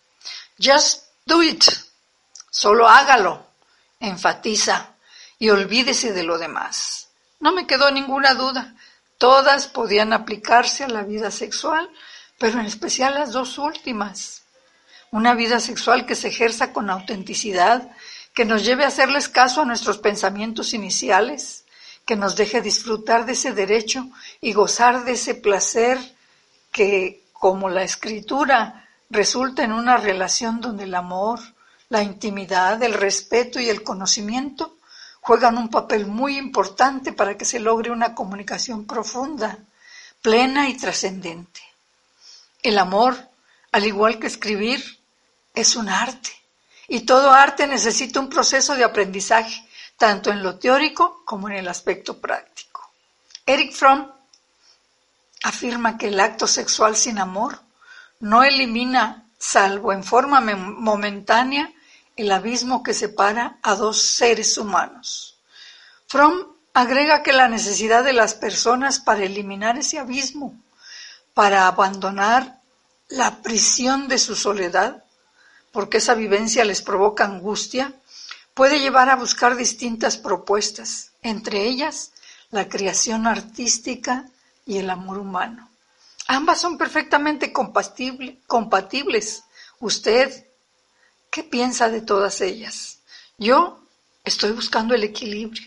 Just 0.58 1.04
do 1.24 1.42
it. 1.42 1.64
Solo 2.50 2.88
hágalo, 2.88 3.46
enfatiza, 4.00 4.94
y 5.38 5.50
olvídese 5.50 6.12
de 6.12 6.22
lo 6.22 6.38
demás. 6.38 7.08
No 7.40 7.52
me 7.52 7.66
quedó 7.66 7.90
ninguna 7.90 8.34
duda. 8.34 8.74
Todas 9.18 9.66
podían 9.66 10.12
aplicarse 10.12 10.84
a 10.84 10.88
la 10.88 11.02
vida 11.02 11.30
sexual, 11.30 11.90
pero 12.38 12.60
en 12.60 12.66
especial 12.66 13.14
las 13.14 13.32
dos 13.32 13.58
últimas. 13.58 14.42
Una 15.10 15.34
vida 15.34 15.58
sexual 15.60 16.06
que 16.06 16.14
se 16.14 16.28
ejerza 16.28 16.72
con 16.72 16.90
autenticidad, 16.90 17.90
que 18.34 18.44
nos 18.44 18.64
lleve 18.64 18.84
a 18.84 18.88
hacerles 18.88 19.28
caso 19.28 19.62
a 19.62 19.64
nuestros 19.64 19.98
pensamientos 19.98 20.74
iniciales, 20.74 21.64
que 22.06 22.16
nos 22.16 22.36
deje 22.36 22.60
disfrutar 22.60 23.26
de 23.26 23.32
ese 23.32 23.52
derecho 23.52 24.08
y 24.40 24.52
gozar 24.52 25.04
de 25.04 25.12
ese 25.12 25.34
placer 25.34 25.98
que, 26.72 27.26
como 27.32 27.68
la 27.68 27.84
escritura, 27.84 28.88
resulta 29.10 29.62
en 29.62 29.72
una 29.72 29.98
relación 29.98 30.60
donde 30.60 30.84
el 30.84 30.94
amor, 30.94 31.38
la 31.90 32.02
intimidad, 32.02 32.82
el 32.82 32.94
respeto 32.94 33.60
y 33.60 33.68
el 33.68 33.82
conocimiento 33.82 34.78
juegan 35.20 35.58
un 35.58 35.68
papel 35.68 36.06
muy 36.06 36.38
importante 36.38 37.12
para 37.12 37.36
que 37.36 37.44
se 37.44 37.60
logre 37.60 37.90
una 37.90 38.14
comunicación 38.14 38.86
profunda, 38.86 39.58
plena 40.20 40.68
y 40.68 40.76
trascendente. 40.76 41.60
El 42.62 42.78
amor, 42.78 43.16
al 43.70 43.84
igual 43.84 44.18
que 44.18 44.26
escribir, 44.26 44.82
es 45.54 45.76
un 45.76 45.88
arte 45.88 46.30
y 46.88 47.00
todo 47.00 47.30
arte 47.30 47.66
necesita 47.66 48.20
un 48.20 48.28
proceso 48.28 48.74
de 48.74 48.84
aprendizaje, 48.84 49.66
tanto 49.96 50.30
en 50.30 50.42
lo 50.42 50.58
teórico 50.58 51.22
como 51.24 51.48
en 51.48 51.56
el 51.56 51.68
aspecto 51.68 52.20
práctico. 52.20 52.90
Eric 53.46 53.72
Fromm 53.72 54.10
afirma 55.42 55.98
que 55.98 56.08
el 56.08 56.20
acto 56.20 56.46
sexual 56.46 56.96
sin 56.96 57.18
amor 57.18 57.60
no 58.20 58.44
elimina, 58.44 59.26
salvo 59.38 59.92
en 59.92 60.04
forma 60.04 60.40
momentánea, 60.40 61.72
el 62.16 62.30
abismo 62.30 62.82
que 62.82 62.94
separa 62.94 63.58
a 63.62 63.74
dos 63.74 64.00
seres 64.00 64.56
humanos. 64.58 65.38
Fromm 66.06 66.46
agrega 66.74 67.22
que 67.22 67.32
la 67.32 67.48
necesidad 67.48 68.04
de 68.04 68.12
las 68.12 68.34
personas 68.34 69.00
para 69.00 69.24
eliminar 69.24 69.78
ese 69.78 69.98
abismo, 69.98 70.54
para 71.34 71.66
abandonar 71.66 72.60
la 73.08 73.42
prisión 73.42 74.08
de 74.08 74.18
su 74.18 74.36
soledad, 74.36 75.04
porque 75.72 75.98
esa 75.98 76.14
vivencia 76.14 76.64
les 76.64 76.82
provoca 76.82 77.24
angustia, 77.24 77.94
puede 78.54 78.78
llevar 78.78 79.08
a 79.08 79.16
buscar 79.16 79.56
distintas 79.56 80.16
propuestas, 80.18 81.12
entre 81.22 81.64
ellas 81.64 82.12
la 82.50 82.68
creación 82.68 83.26
artística 83.26 84.26
y 84.66 84.78
el 84.78 84.90
amor 84.90 85.18
humano. 85.18 85.70
Ambas 86.28 86.60
son 86.60 86.78
perfectamente 86.78 87.52
compatibles. 87.52 89.44
Usted 89.80 90.46
¿Qué 91.32 91.42
piensa 91.42 91.88
de 91.88 92.02
todas 92.02 92.42
ellas? 92.42 92.98
Yo 93.38 93.80
estoy 94.22 94.52
buscando 94.52 94.94
el 94.94 95.02
equilibrio. 95.02 95.66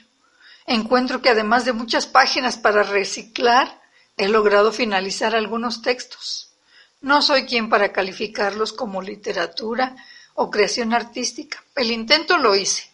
Encuentro 0.68 1.24
que 1.24 1.30
además 1.32 1.66
de 1.66 1.74
muchas 1.74 2.06
páginas 2.06 2.56
para 2.56 2.84
reciclar, 2.84 3.82
he 4.16 4.28
logrado 4.28 4.72
finalizar 4.72 5.36
algunos 5.36 5.82
textos. 5.82 6.52
No 7.02 7.24
soy 7.24 7.48
quien 7.48 7.68
para 7.68 7.92
calificarlos 7.92 8.74
como 8.74 9.02
literatura 9.02 9.96
o 10.36 10.52
creación 10.52 10.94
artística. 10.94 11.64
El 11.76 11.90
intento 11.90 12.38
lo 12.38 12.54
hice. 12.54 12.92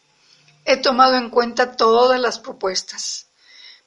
He 0.63 0.77
tomado 0.77 1.15
en 1.15 1.29
cuenta 1.29 1.75
todas 1.75 2.21
las 2.21 2.39
propuestas, 2.39 3.27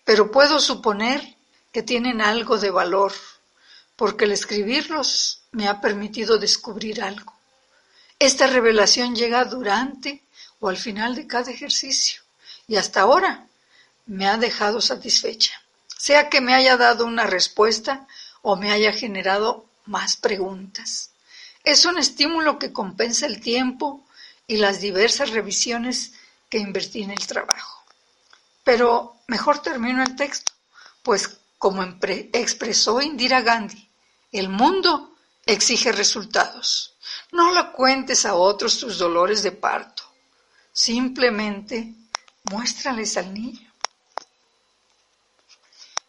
pero 0.04 0.30
puedo 0.30 0.60
suponer 0.60 1.33
que 1.74 1.82
tienen 1.82 2.20
algo 2.20 2.56
de 2.56 2.70
valor, 2.70 3.12
porque 3.96 4.26
el 4.26 4.30
escribirlos 4.30 5.40
me 5.50 5.66
ha 5.66 5.80
permitido 5.80 6.38
descubrir 6.38 7.02
algo. 7.02 7.34
Esta 8.16 8.46
revelación 8.46 9.16
llega 9.16 9.44
durante 9.44 10.22
o 10.60 10.68
al 10.68 10.76
final 10.76 11.16
de 11.16 11.26
cada 11.26 11.50
ejercicio 11.50 12.22
y 12.68 12.76
hasta 12.76 13.00
ahora 13.00 13.48
me 14.06 14.28
ha 14.28 14.36
dejado 14.36 14.80
satisfecha, 14.80 15.60
sea 15.88 16.30
que 16.30 16.40
me 16.40 16.54
haya 16.54 16.76
dado 16.76 17.06
una 17.06 17.26
respuesta 17.26 18.06
o 18.42 18.54
me 18.54 18.70
haya 18.70 18.92
generado 18.92 19.66
más 19.84 20.16
preguntas. 20.16 21.10
Es 21.64 21.86
un 21.86 21.98
estímulo 21.98 22.56
que 22.60 22.72
compensa 22.72 23.26
el 23.26 23.40
tiempo 23.40 24.06
y 24.46 24.58
las 24.58 24.80
diversas 24.80 25.30
revisiones 25.30 26.12
que 26.48 26.58
invertí 26.58 27.02
en 27.02 27.10
el 27.10 27.26
trabajo. 27.26 27.82
Pero 28.62 29.16
mejor 29.26 29.60
termino 29.60 30.04
el 30.04 30.14
texto, 30.14 30.52
pues 31.02 31.40
como 31.58 31.82
expresó 31.82 33.00
Indira 33.00 33.40
Gandhi, 33.40 33.90
el 34.32 34.48
mundo 34.48 35.16
exige 35.46 35.92
resultados. 35.92 36.96
No 37.32 37.52
le 37.52 37.72
cuentes 37.72 38.26
a 38.26 38.34
otros 38.34 38.78
tus 38.78 38.98
dolores 38.98 39.42
de 39.42 39.52
parto. 39.52 40.02
Simplemente 40.72 41.94
muéstrales 42.44 43.16
al 43.16 43.32
niño. 43.32 43.72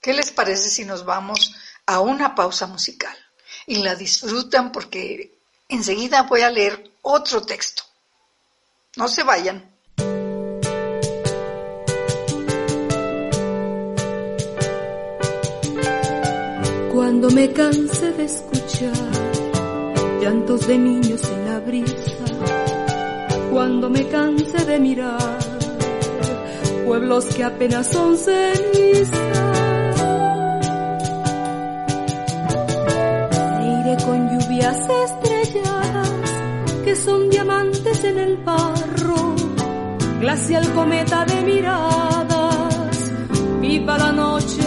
¿Qué 0.02 0.14
les 0.14 0.32
parece 0.32 0.70
si 0.70 0.86
nos 0.86 1.04
vamos 1.04 1.56
a 1.86 2.00
una 2.00 2.36
pausa 2.36 2.68
musical? 2.68 3.16
Y 3.66 3.78
la 3.78 3.96
disfrutan 3.96 4.72
porque 4.72 5.36
enseguida 5.68 6.24
voy 6.24 6.42
a 6.42 6.50
leer 6.50 6.92
otro 7.02 7.42
texto. 7.42 7.84
No 8.96 9.08
se 9.08 9.24
vayan. 9.24 9.75
Cuando 16.96 17.30
me 17.30 17.52
canse 17.52 18.14
de 18.14 18.24
escuchar 18.24 19.12
llantos 20.22 20.66
de 20.66 20.78
niños 20.78 21.22
en 21.30 21.46
la 21.46 21.60
brisa, 21.60 22.25
cuando 23.52 23.90
me 23.90 24.08
canse 24.08 24.64
de 24.64 24.80
mirar 24.80 25.38
pueblos 26.86 27.25
que 27.36 27.44
apenas 27.44 27.88
son 27.88 28.18
cenizas. 28.18 29.20
iré 33.62 33.98
con 34.06 34.30
lluvias 34.30 34.78
estrelladas 35.06 36.12
que 36.86 36.96
son 36.96 37.30
diamantes 37.30 38.06
en 38.06 38.20
el 38.20 38.38
barro, 38.38 39.36
glacial 40.22 40.66
cometa 40.74 41.25
de 41.25 41.42
miradas, 41.42 43.12
viva 43.60 43.98
la 43.98 44.14
noche 44.14 44.64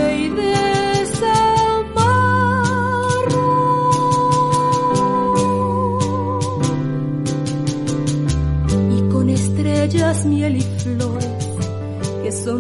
miel 10.25 10.57
y 10.57 10.63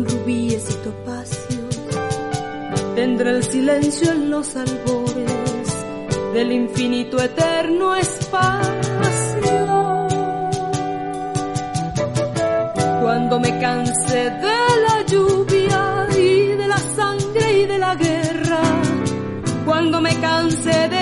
rubíes 0.05 0.65
y 0.71 0.75
topacios. 0.85 1.81
Tendré 2.95 3.31
el 3.31 3.45
silencio 3.45 4.13
en 4.13 4.31
los 4.31 4.57
albores 4.57 5.77
del 6.35 6.53
infinito 6.53 7.21
eterno 7.21 7.95
espacio. 7.95 9.67
Cuando 13.03 13.41
me 13.41 13.59
canse 13.59 14.31
de 14.31 14.61
la 14.87 15.07
lluvia 15.07 16.07
y 16.17 16.57
de 16.57 16.69
la 16.69 16.79
sangre 16.79 17.61
y 17.61 17.67
de 17.67 17.79
la 17.79 17.95
guerra, 17.95 18.61
cuando 19.65 20.01
me 20.01 20.15
canse 20.17 20.89
de 20.89 20.98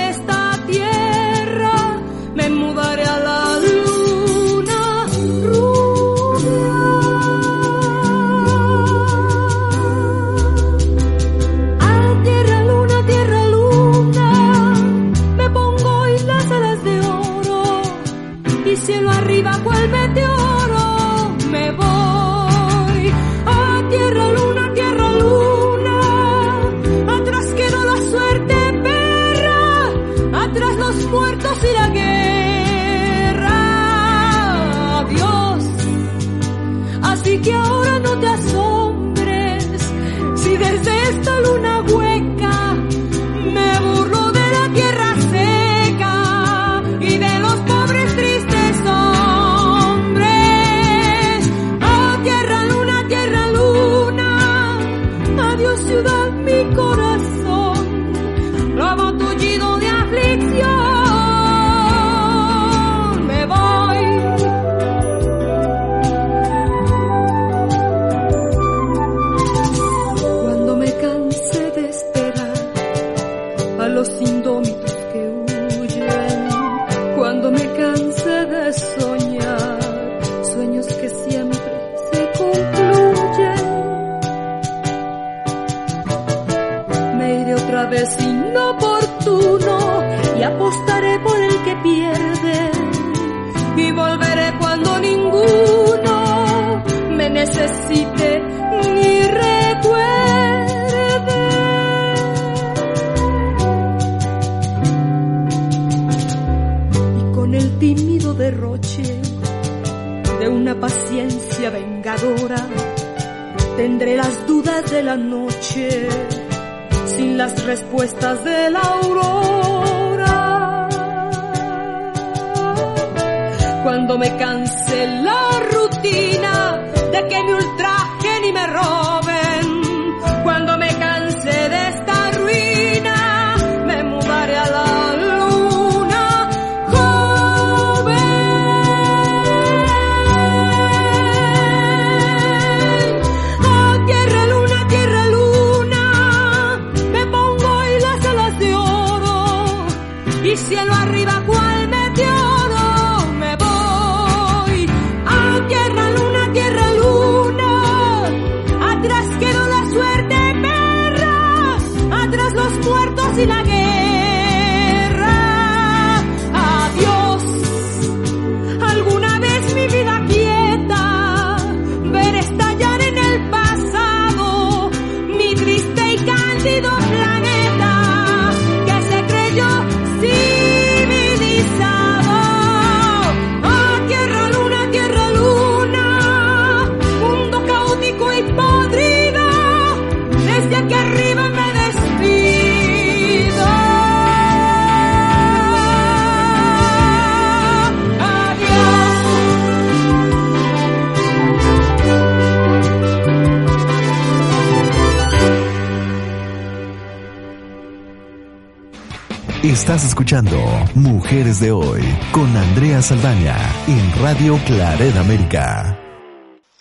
Estás 209.77 210.07
escuchando 210.07 210.57
Mujeres 210.95 211.61
de 211.61 211.71
Hoy 211.71 212.03
con 212.33 212.57
Andrea 212.57 213.03
Saldaña 213.03 213.59
en 213.87 214.23
Radio 214.23 214.59
Claret 214.65 215.15
América. 215.17 216.01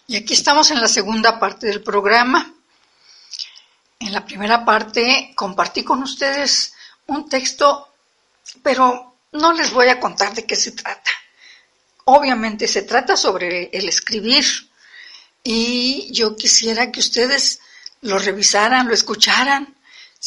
Y 0.07 0.15
aquí 0.15 0.33
estamos 0.33 0.71
en 0.71 0.79
la 0.79 0.87
segunda 0.87 1.37
parte 1.37 1.67
del 1.67 1.83
programa. 1.83 2.53
En 3.99 4.13
la 4.13 4.25
primera 4.25 4.63
parte 4.63 5.33
compartí 5.35 5.83
con 5.83 6.03
ustedes 6.03 6.73
un 7.07 7.27
texto, 7.27 7.89
pero 8.63 9.17
no 9.33 9.51
les 9.51 9.73
voy 9.73 9.89
a 9.89 9.99
contar 9.99 10.33
de 10.33 10.45
qué 10.45 10.55
se 10.55 10.71
trata. 10.71 11.11
Obviamente 12.05 12.65
se 12.65 12.83
trata 12.83 13.17
sobre 13.17 13.71
el 13.73 13.89
escribir 13.89 14.45
y 15.43 16.07
yo 16.13 16.37
quisiera 16.37 16.93
que 16.93 17.01
ustedes 17.01 17.59
lo 17.99 18.19
revisaran, 18.19 18.87
lo 18.87 18.93
escucharan. 18.93 19.74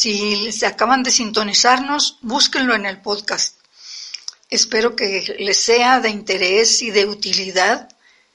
Si 0.01 0.53
se 0.53 0.65
acaban 0.65 1.03
de 1.03 1.11
sintonizarnos, 1.11 2.19
búsquenlo 2.21 2.77
en 2.77 2.87
el 2.87 3.03
podcast. 3.03 3.57
Espero 4.49 4.95
que 4.95 5.35
les 5.41 5.57
sea 5.57 5.99
de 5.99 6.09
interés 6.09 6.83
y 6.83 6.93
de 6.93 7.05
utilidad 7.05 7.89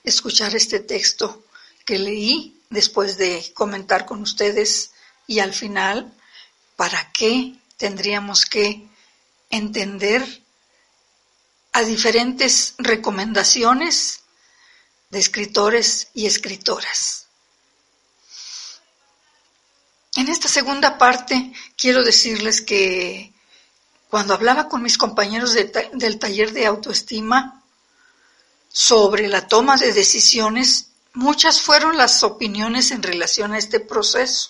escuchar 0.03 0.53
este 0.57 0.81
texto 0.81 1.45
que 1.85 1.97
leí 1.99 2.59
después 2.69 3.17
de 3.17 3.53
comentar 3.53 4.05
con 4.05 4.21
ustedes 4.21 4.91
y 5.25 5.39
al 5.39 5.53
final, 5.53 6.13
¿para 6.75 7.13
qué 7.13 7.55
tendríamos 7.77 8.45
que 8.45 8.85
entender 9.49 10.43
a 11.71 11.83
diferentes 11.83 12.73
recomendaciones 12.77 14.19
de 15.11 15.19
escritores 15.19 16.09
y 16.13 16.25
escritoras? 16.25 17.22
En 20.15 20.29
esta 20.29 20.47
segunda 20.47 20.97
parte 20.97 21.53
quiero 21.75 22.03
decirles 22.03 22.61
que 22.61 23.33
cuando 24.09 24.33
hablaba 24.33 24.69
con 24.69 24.83
mis 24.83 24.97
compañeros 24.97 25.53
del 25.53 26.19
taller 26.19 26.53
de 26.53 26.65
autoestima 26.67 27.63
sobre 28.69 29.27
la 29.27 29.47
toma 29.47 29.77
de 29.77 29.91
decisiones, 29.91 30.93
Muchas 31.15 31.61
fueron 31.61 31.95
las 31.95 32.23
opiniones 32.23 32.89
en 32.89 33.03
relación 33.03 33.53
a 33.53 33.59
este 33.59 33.79
proceso. 33.79 34.49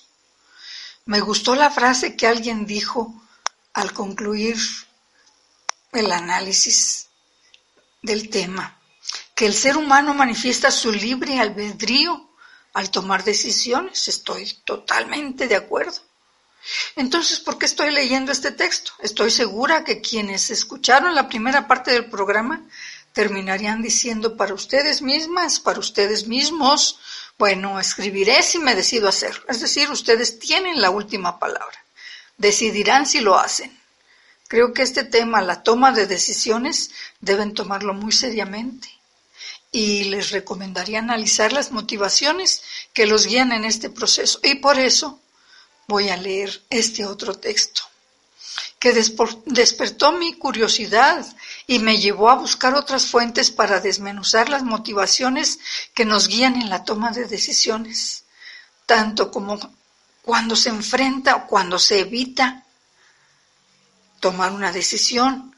Me 1.05 1.19
gustó 1.19 1.55
la 1.55 1.69
frase 1.69 2.15
que 2.15 2.25
alguien 2.25 2.65
dijo 2.65 3.13
al 3.73 3.91
concluir 3.91 4.55
el 5.91 6.09
análisis 6.13 7.07
del 8.01 8.29
tema, 8.29 8.79
que 9.35 9.45
el 9.45 9.53
ser 9.53 9.75
humano 9.75 10.13
manifiesta 10.13 10.71
su 10.71 10.89
libre 10.93 11.37
albedrío 11.37 12.29
al 12.73 12.89
tomar 12.91 13.23
decisiones. 13.23 14.07
Estoy 14.07 14.51
totalmente 14.65 15.47
de 15.47 15.55
acuerdo. 15.55 15.99
Entonces, 16.95 17.39
¿por 17.39 17.57
qué 17.57 17.65
estoy 17.65 17.91
leyendo 17.91 18.31
este 18.31 18.51
texto? 18.51 18.93
Estoy 18.99 19.31
segura 19.31 19.83
que 19.83 20.01
quienes 20.01 20.49
escucharon 20.49 21.15
la 21.15 21.27
primera 21.27 21.67
parte 21.67 21.91
del 21.91 22.05
programa 22.05 22.61
terminarían 23.11 23.81
diciendo 23.81 24.37
para 24.37 24.53
ustedes 24.53 25.01
mismas, 25.01 25.59
para 25.59 25.79
ustedes 25.79 26.27
mismos, 26.27 26.99
bueno, 27.37 27.79
escribiré 27.79 28.41
si 28.43 28.59
me 28.59 28.75
decido 28.75 29.07
hacerlo. 29.07 29.43
Es 29.49 29.59
decir, 29.59 29.89
ustedes 29.91 30.39
tienen 30.39 30.81
la 30.81 30.89
última 30.89 31.39
palabra. 31.39 31.83
Decidirán 32.37 33.05
si 33.05 33.19
lo 33.19 33.37
hacen. 33.37 33.77
Creo 34.47 34.73
que 34.73 34.83
este 34.83 35.03
tema, 35.03 35.41
la 35.41 35.63
toma 35.63 35.91
de 35.91 36.07
decisiones, 36.07 36.91
deben 37.19 37.53
tomarlo 37.53 37.93
muy 37.93 38.11
seriamente. 38.11 38.89
Y 39.73 40.05
les 40.05 40.31
recomendaría 40.31 40.99
analizar 40.99 41.51
las 41.51 41.71
motivaciones 41.71 42.61
que 42.93 43.05
los 43.05 43.25
guían 43.25 43.51
en 43.51 43.65
este 43.65 43.89
proceso. 43.89 44.39
Y 44.41 44.55
por 44.55 44.79
eso 44.79 45.19
voy 45.87 46.07
a 46.09 46.15
leer 46.15 46.63
este 46.69 47.05
otro 47.05 47.33
texto 47.33 47.81
que 48.83 48.91
despertó 49.45 50.11
mi 50.11 50.33
curiosidad 50.33 51.25
y 51.67 51.79
me 51.79 51.99
llevó 51.99 52.29
a 52.29 52.35
buscar 52.35 52.75
otras 52.75 53.05
fuentes 53.05 53.49
para 53.49 53.79
desmenuzar 53.79 54.49
las 54.49 54.63
motivaciones 54.63 55.59
que 55.93 56.03
nos 56.03 56.27
guían 56.27 56.61
en 56.61 56.69
la 56.69 56.83
toma 56.83 57.11
de 57.11 57.25
decisiones, 57.25 58.25
tanto 58.85 59.31
como 59.31 59.57
cuando 60.21 60.57
se 60.57 60.67
enfrenta 60.67 61.35
o 61.37 61.47
cuando 61.47 61.79
se 61.79 62.01
evita 62.01 62.65
tomar 64.19 64.51
una 64.51 64.73
decisión 64.73 65.55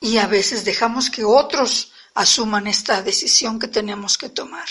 y 0.00 0.18
a 0.18 0.28
veces 0.28 0.64
dejamos 0.64 1.10
que 1.10 1.24
otros 1.24 1.89
asuman 2.14 2.66
esta 2.66 3.02
decisión 3.02 3.58
que 3.58 3.68
tenemos 3.68 4.18
que 4.18 4.28
tomar. 4.28 4.68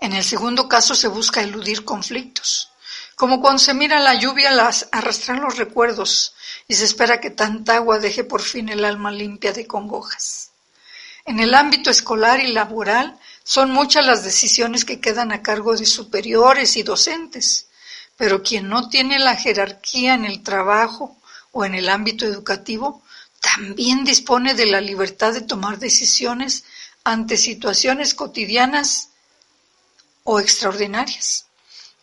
En 0.00 0.12
el 0.12 0.24
segundo 0.24 0.68
caso 0.68 0.94
se 0.94 1.08
busca 1.08 1.42
eludir 1.42 1.84
conflictos, 1.84 2.70
como 3.16 3.40
cuando 3.40 3.58
se 3.58 3.74
mira 3.74 3.98
la 3.98 4.14
lluvia 4.14 4.50
las 4.50 4.88
arrastrar 4.92 5.38
los 5.38 5.56
recuerdos 5.56 6.34
y 6.68 6.74
se 6.74 6.84
espera 6.84 7.20
que 7.20 7.30
tanta 7.30 7.76
agua 7.76 7.98
deje 7.98 8.24
por 8.24 8.42
fin 8.42 8.68
el 8.68 8.84
alma 8.84 9.10
limpia 9.10 9.52
de 9.52 9.66
congojas. 9.66 10.52
En 11.24 11.40
el 11.40 11.54
ámbito 11.54 11.90
escolar 11.90 12.40
y 12.40 12.52
laboral 12.52 13.18
son 13.44 13.70
muchas 13.70 14.06
las 14.06 14.24
decisiones 14.24 14.84
que 14.84 15.00
quedan 15.00 15.32
a 15.32 15.42
cargo 15.42 15.76
de 15.76 15.84
superiores 15.84 16.76
y 16.76 16.82
docentes, 16.82 17.68
pero 18.16 18.42
quien 18.42 18.68
no 18.68 18.88
tiene 18.88 19.18
la 19.18 19.36
jerarquía 19.36 20.14
en 20.14 20.24
el 20.24 20.42
trabajo 20.42 21.18
o 21.52 21.64
en 21.64 21.74
el 21.74 21.88
ámbito 21.88 22.24
educativo 22.24 23.02
también 23.40 24.04
dispone 24.04 24.54
de 24.54 24.66
la 24.66 24.80
libertad 24.80 25.32
de 25.32 25.40
tomar 25.40 25.78
decisiones 25.78 26.64
ante 27.04 27.36
situaciones 27.36 28.14
cotidianas 28.14 29.10
o 30.24 30.40
extraordinarias. 30.40 31.46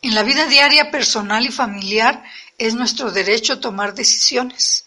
En 0.02 0.16
la 0.16 0.24
vida 0.24 0.46
diaria 0.46 0.92
personal 0.92 1.46
y 1.46 1.52
familiar 1.52 2.24
es 2.58 2.76
nuestro 2.76 3.12
derecho 3.12 3.60
tomar 3.60 3.94
decisiones, 3.94 4.86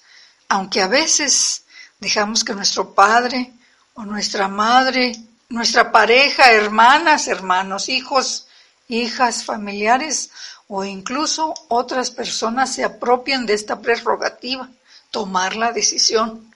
aunque 0.49 0.81
a 0.81 0.89
veces 0.89 1.65
dejamos 1.99 2.45
que 2.45 2.55
nuestro 2.55 2.95
padre 2.95 3.53
o 3.95 4.05
nuestra 4.05 4.49
madre, 4.49 5.17
nuestra 5.49 5.91
pareja, 5.91 6.53
hermanas, 6.53 7.27
hermanos, 7.29 7.89
hijos, 7.89 8.47
hijas, 8.89 9.45
familiares 9.45 10.31
o 10.69 10.85
incluso 10.85 11.55
otras 11.69 12.11
personas 12.11 12.75
se 12.75 12.85
apropien 12.85 13.47
de 13.47 13.55
esta 13.55 13.81
prerrogativa, 13.81 14.71
tomar 15.11 15.57
la 15.57 15.73
decisión. 15.73 16.55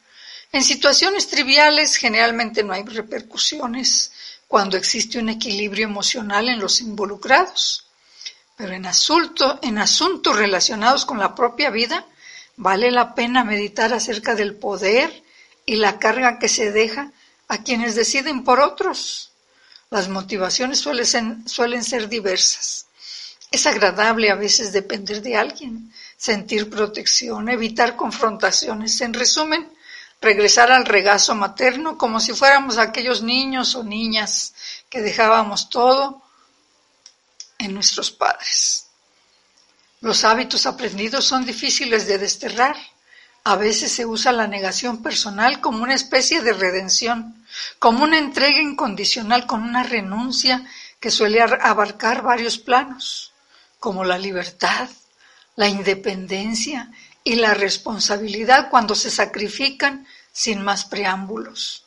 En 0.52 0.62
situaciones 0.62 1.28
triviales 1.28 1.96
generalmente 1.96 2.62
no 2.62 2.72
hay 2.72 2.84
repercusiones 2.84 4.12
cuando 4.46 4.76
existe 4.76 5.18
un 5.18 5.30
equilibrio 5.30 5.86
emocional 5.86 6.48
en 6.48 6.60
los 6.60 6.80
involucrados. 6.80 7.86
Pero 8.56 8.74
en, 8.74 8.84
asunto, 8.84 9.58
en 9.62 9.78
asuntos 9.78 10.36
relacionados 10.36 11.06
con 11.06 11.18
la 11.18 11.34
propia 11.34 11.70
vida, 11.70 12.06
vale 12.56 12.90
la 12.90 13.14
pena 13.14 13.44
meditar 13.44 13.94
acerca 13.94 14.34
del 14.34 14.54
poder 14.54 15.22
y 15.64 15.76
la 15.76 15.98
carga 15.98 16.38
que 16.38 16.48
se 16.48 16.70
deja 16.70 17.12
a 17.48 17.62
quienes 17.62 17.94
deciden 17.94 18.44
por 18.44 18.60
otros. 18.60 19.32
Las 19.90 20.08
motivaciones 20.08 20.78
suelen 20.80 21.84
ser 21.84 22.08
diversas. 22.08 22.86
Es 23.50 23.66
agradable 23.66 24.30
a 24.30 24.34
veces 24.34 24.72
depender 24.72 25.22
de 25.22 25.36
alguien, 25.36 25.92
sentir 26.22 26.70
protección, 26.70 27.48
evitar 27.48 27.96
confrontaciones. 27.96 29.00
En 29.00 29.12
resumen, 29.12 29.68
regresar 30.20 30.70
al 30.70 30.84
regazo 30.84 31.34
materno 31.34 31.98
como 31.98 32.20
si 32.20 32.32
fuéramos 32.32 32.78
aquellos 32.78 33.22
niños 33.22 33.74
o 33.74 33.82
niñas 33.82 34.54
que 34.88 35.00
dejábamos 35.00 35.68
todo 35.68 36.22
en 37.58 37.74
nuestros 37.74 38.12
padres. 38.12 38.86
Los 40.00 40.22
hábitos 40.22 40.64
aprendidos 40.66 41.24
son 41.24 41.44
difíciles 41.44 42.06
de 42.06 42.18
desterrar. 42.18 42.76
A 43.42 43.56
veces 43.56 43.90
se 43.90 44.06
usa 44.06 44.30
la 44.30 44.46
negación 44.46 45.02
personal 45.02 45.60
como 45.60 45.82
una 45.82 45.94
especie 45.94 46.40
de 46.40 46.52
redención, 46.52 47.44
como 47.80 48.04
una 48.04 48.18
entrega 48.18 48.60
incondicional 48.60 49.44
con 49.44 49.64
una 49.64 49.82
renuncia 49.82 50.64
que 51.00 51.10
suele 51.10 51.42
abarcar 51.42 52.22
varios 52.22 52.58
planos, 52.58 53.32
como 53.80 54.04
la 54.04 54.18
libertad, 54.18 54.88
la 55.56 55.68
independencia 55.68 56.90
y 57.24 57.36
la 57.36 57.54
responsabilidad 57.54 58.70
cuando 58.70 58.94
se 58.94 59.10
sacrifican 59.10 60.06
sin 60.32 60.62
más 60.62 60.84
preámbulos. 60.84 61.84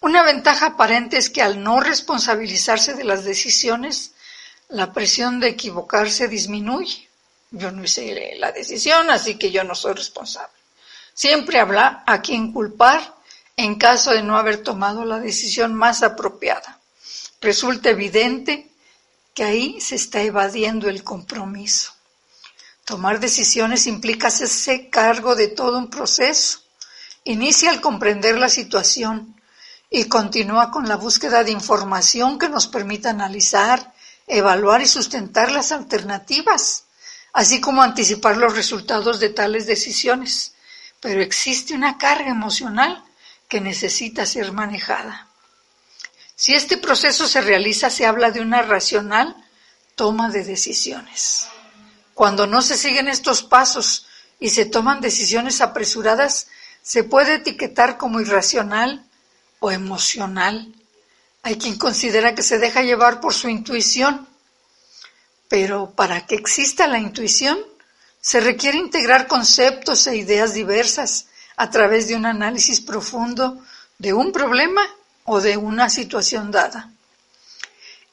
Una 0.00 0.22
ventaja 0.22 0.66
aparente 0.66 1.16
es 1.16 1.30
que 1.30 1.42
al 1.42 1.62
no 1.62 1.80
responsabilizarse 1.80 2.94
de 2.94 3.04
las 3.04 3.24
decisiones, 3.24 4.12
la 4.68 4.92
presión 4.92 5.40
de 5.40 5.48
equivocarse 5.48 6.28
disminuye. 6.28 7.08
Yo 7.50 7.70
no 7.70 7.84
hice 7.84 8.34
la 8.38 8.52
decisión, 8.52 9.10
así 9.10 9.36
que 9.36 9.50
yo 9.50 9.64
no 9.64 9.74
soy 9.74 9.94
responsable. 9.94 10.52
Siempre 11.14 11.58
habla 11.58 12.02
a 12.06 12.20
quien 12.20 12.52
culpar 12.52 13.14
en 13.56 13.76
caso 13.76 14.10
de 14.10 14.22
no 14.22 14.36
haber 14.36 14.62
tomado 14.62 15.04
la 15.04 15.20
decisión 15.20 15.74
más 15.74 16.02
apropiada. 16.02 16.80
Resulta 17.40 17.90
evidente 17.90 18.68
que 19.32 19.44
ahí 19.44 19.80
se 19.80 19.94
está 19.94 20.22
evadiendo 20.22 20.88
el 20.88 21.04
compromiso. 21.04 21.93
Tomar 22.84 23.18
decisiones 23.18 23.86
implica 23.86 24.28
hacerse 24.28 24.90
cargo 24.90 25.34
de 25.34 25.48
todo 25.48 25.78
un 25.78 25.88
proceso. 25.88 26.60
Inicia 27.24 27.70
al 27.70 27.80
comprender 27.80 28.36
la 28.38 28.50
situación 28.50 29.40
y 29.88 30.04
continúa 30.04 30.70
con 30.70 30.86
la 30.86 30.96
búsqueda 30.96 31.44
de 31.44 31.52
información 31.52 32.38
que 32.38 32.50
nos 32.50 32.66
permita 32.66 33.10
analizar, 33.10 33.94
evaluar 34.26 34.82
y 34.82 34.86
sustentar 34.86 35.50
las 35.50 35.72
alternativas, 35.72 36.84
así 37.32 37.60
como 37.60 37.80
anticipar 37.80 38.36
los 38.36 38.54
resultados 38.54 39.18
de 39.18 39.30
tales 39.30 39.66
decisiones. 39.66 40.52
Pero 41.00 41.22
existe 41.22 41.74
una 41.74 41.96
carga 41.96 42.28
emocional 42.28 43.02
que 43.48 43.62
necesita 43.62 44.26
ser 44.26 44.52
manejada. 44.52 45.28
Si 46.36 46.54
este 46.54 46.76
proceso 46.76 47.26
se 47.26 47.40
realiza, 47.40 47.88
se 47.88 48.04
habla 48.04 48.30
de 48.30 48.40
una 48.40 48.60
racional 48.62 49.36
toma 49.94 50.28
de 50.28 50.44
decisiones. 50.44 51.46
Cuando 52.14 52.46
no 52.46 52.62
se 52.62 52.76
siguen 52.76 53.08
estos 53.08 53.42
pasos 53.42 54.06
y 54.40 54.50
se 54.50 54.64
toman 54.64 55.00
decisiones 55.00 55.60
apresuradas, 55.60 56.48
se 56.82 57.04
puede 57.04 57.34
etiquetar 57.34 57.98
como 57.98 58.20
irracional 58.20 59.04
o 59.60 59.70
emocional 59.70 60.74
hay 61.44 61.58
quien 61.58 61.76
considera 61.76 62.34
que 62.34 62.42
se 62.42 62.58
deja 62.58 62.82
llevar 62.82 63.20
por 63.20 63.34
su 63.34 63.50
intuición, 63.50 64.26
pero 65.46 65.90
para 65.90 66.26
que 66.26 66.36
exista 66.36 66.86
la 66.86 66.98
intuición 66.98 67.58
se 68.18 68.40
requiere 68.40 68.78
integrar 68.78 69.26
conceptos 69.26 70.06
e 70.06 70.16
ideas 70.16 70.54
diversas 70.54 71.26
a 71.56 71.68
través 71.68 72.08
de 72.08 72.16
un 72.16 72.24
análisis 72.24 72.80
profundo 72.80 73.62
de 73.98 74.14
un 74.14 74.32
problema 74.32 74.88
o 75.24 75.42
de 75.42 75.58
una 75.58 75.90
situación 75.90 76.50
dada. 76.50 76.90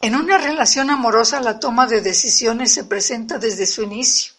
En 0.01 0.15
una 0.15 0.37
relación 0.37 0.89
amorosa 0.89 1.39
la 1.39 1.59
toma 1.59 1.87
de 1.87 2.01
decisiones 2.01 2.73
se 2.73 2.83
presenta 2.83 3.37
desde 3.37 3.65
su 3.65 3.83
inicio. 3.83 4.33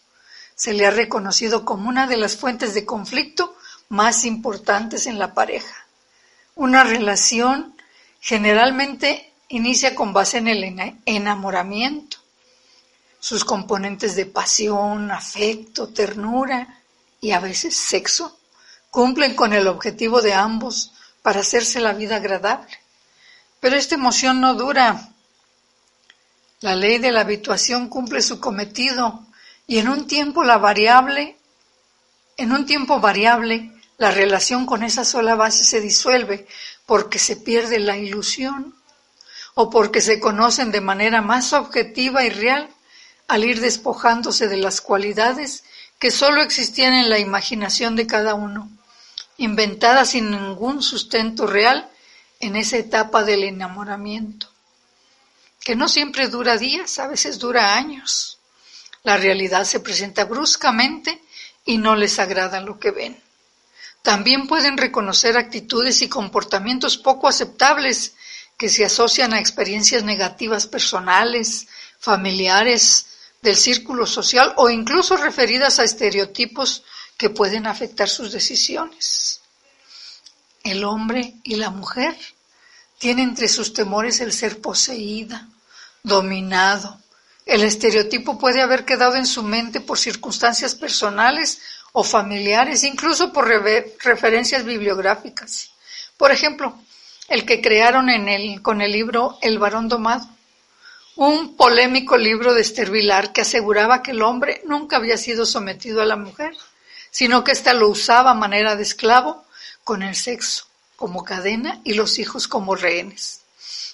Se 0.55 0.73
le 0.73 0.85
ha 0.85 0.91
reconocido 0.91 1.65
como 1.65 1.89
una 1.89 2.07
de 2.07 2.17
las 2.17 2.35
fuentes 2.35 2.73
de 2.73 2.85
conflicto 2.85 3.55
más 3.89 4.25
importantes 4.25 5.07
en 5.07 5.19
la 5.19 5.33
pareja. 5.33 5.87
Una 6.55 6.83
relación 6.83 7.73
Generalmente 8.25 9.33
inicia 9.49 9.95
con 9.95 10.13
base 10.13 10.37
en 10.37 10.47
el 10.47 10.95
enamoramiento, 11.05 12.19
sus 13.19 13.43
componentes 13.43 14.15
de 14.15 14.25
pasión, 14.25 15.11
afecto, 15.11 15.89
ternura 15.89 16.79
y 17.19 17.31
a 17.31 17.41
veces 17.41 17.75
sexo 17.75 18.39
cumplen 18.89 19.35
con 19.35 19.51
el 19.51 19.67
objetivo 19.67 20.21
de 20.21 20.33
ambos 20.33 20.93
para 21.21 21.41
hacerse 21.41 21.81
la 21.81 21.91
vida 21.91 22.15
agradable. 22.15 22.79
Pero 23.59 23.75
esta 23.75 23.95
emoción 23.95 24.39
no 24.39 24.53
dura 24.53 25.09
La 26.63 26.75
ley 26.75 26.97
de 26.97 27.11
la 27.11 27.19
habituación 27.19 27.89
cumple 27.89 28.21
su 28.21 28.39
cometido 28.39 29.27
y 29.67 29.79
en 29.79 29.89
un 29.89 30.07
tiempo 30.07 30.45
la 30.45 30.57
variable, 30.57 31.35
en 32.37 32.53
un 32.53 32.65
tiempo 32.65 33.01
variable, 33.01 33.69
la 33.97 34.11
relación 34.11 34.65
con 34.65 34.81
esa 34.81 35.03
sola 35.03 35.35
base 35.35 35.65
se 35.65 35.81
disuelve 35.81 36.47
porque 36.85 37.19
se 37.19 37.35
pierde 37.35 37.79
la 37.79 37.97
ilusión 37.97 38.73
o 39.55 39.69
porque 39.69 39.99
se 39.99 40.21
conocen 40.21 40.71
de 40.71 40.79
manera 40.79 41.21
más 41.21 41.51
objetiva 41.51 42.23
y 42.23 42.29
real 42.29 42.69
al 43.27 43.43
ir 43.43 43.59
despojándose 43.59 44.47
de 44.47 44.55
las 44.55 44.79
cualidades 44.79 45.65
que 45.99 46.11
sólo 46.11 46.41
existían 46.41 46.93
en 46.93 47.09
la 47.09 47.19
imaginación 47.19 47.97
de 47.97 48.07
cada 48.07 48.35
uno, 48.35 48.69
inventadas 49.35 50.11
sin 50.11 50.31
ningún 50.31 50.81
sustento 50.81 51.45
real 51.45 51.89
en 52.39 52.55
esa 52.55 52.77
etapa 52.77 53.25
del 53.25 53.43
enamoramiento, 53.43 54.52
que 55.63 55.75
no 55.75 55.87
siempre 55.87 56.27
dura 56.27 56.57
días, 56.57 56.99
a 56.99 57.07
veces 57.07 57.39
dura 57.39 57.75
años. 57.75 58.37
La 59.03 59.17
realidad 59.17 59.65
se 59.65 59.79
presenta 59.79 60.25
bruscamente 60.25 61.21
y 61.65 61.77
no 61.77 61.95
les 61.95 62.19
agrada 62.19 62.59
lo 62.61 62.79
que 62.79 62.91
ven. 62.91 63.21
También 64.01 64.47
pueden 64.47 64.77
reconocer 64.77 65.37
actitudes 65.37 66.01
y 66.01 66.09
comportamientos 66.09 66.97
poco 66.97 67.27
aceptables 67.27 68.15
que 68.57 68.69
se 68.69 68.83
asocian 68.83 69.33
a 69.33 69.39
experiencias 69.39 70.03
negativas 70.03 70.67
personales, 70.67 71.67
familiares, 71.99 73.07
del 73.41 73.57
círculo 73.57 74.05
social 74.05 74.53
o 74.57 74.69
incluso 74.69 75.17
referidas 75.17 75.79
a 75.79 75.83
estereotipos 75.83 76.83
que 77.17 77.29
pueden 77.29 77.67
afectar 77.67 78.09
sus 78.09 78.31
decisiones. 78.31 79.41
El 80.63 80.83
hombre 80.85 81.35
y 81.43 81.55
la 81.55 81.69
mujer 81.69 82.17
tienen 83.03 83.31
entre 83.31 83.49
sus 83.49 83.73
temores 83.73 84.21
el 84.21 84.31
ser 84.31 84.61
poseída, 84.61 85.49
dominado. 86.03 87.01
El 87.45 87.63
estereotipo 87.63 88.39
puede 88.39 88.61
haber 88.61 88.85
quedado 88.85 89.15
en 89.15 89.25
su 89.25 89.43
mente 89.43 89.81
por 89.81 89.99
circunstancias 89.99 90.73
personales 90.73 91.59
o 91.91 92.05
familiares, 92.05 92.85
incluso 92.85 93.33
por 93.33 93.45
referencias 93.45 94.63
bibliográficas. 94.63 95.71
Por 96.15 96.31
ejemplo, 96.31 96.77
el 97.27 97.45
que 97.45 97.59
crearon 97.59 98.09
en 98.09 98.29
el, 98.29 98.61
con 98.61 98.79
el 98.79 98.93
libro 98.93 99.37
El 99.41 99.59
varón 99.59 99.89
domado, 99.89 100.25
un 101.17 101.57
polémico 101.57 102.15
libro 102.17 102.53
de 102.53 102.61
Esther 102.61 102.89
Vilar 102.89 103.33
que 103.33 103.41
aseguraba 103.41 104.01
que 104.01 104.11
el 104.11 104.21
hombre 104.21 104.61
nunca 104.65 104.95
había 104.95 105.17
sido 105.17 105.45
sometido 105.45 106.01
a 106.01 106.05
la 106.05 106.15
mujer, 106.15 106.55
sino 107.11 107.43
que 107.43 107.51
ésta 107.51 107.73
lo 107.73 107.89
usaba 107.89 108.31
a 108.31 108.33
manera 108.33 108.77
de 108.77 108.83
esclavo 108.83 109.43
con 109.83 110.03
el 110.03 110.15
sexo 110.15 110.67
como 111.03 111.25
cadena 111.25 111.81
y 111.83 111.95
los 111.95 112.17
hijos 112.17 112.47
como 112.47 112.77
rehenes. 112.77 113.41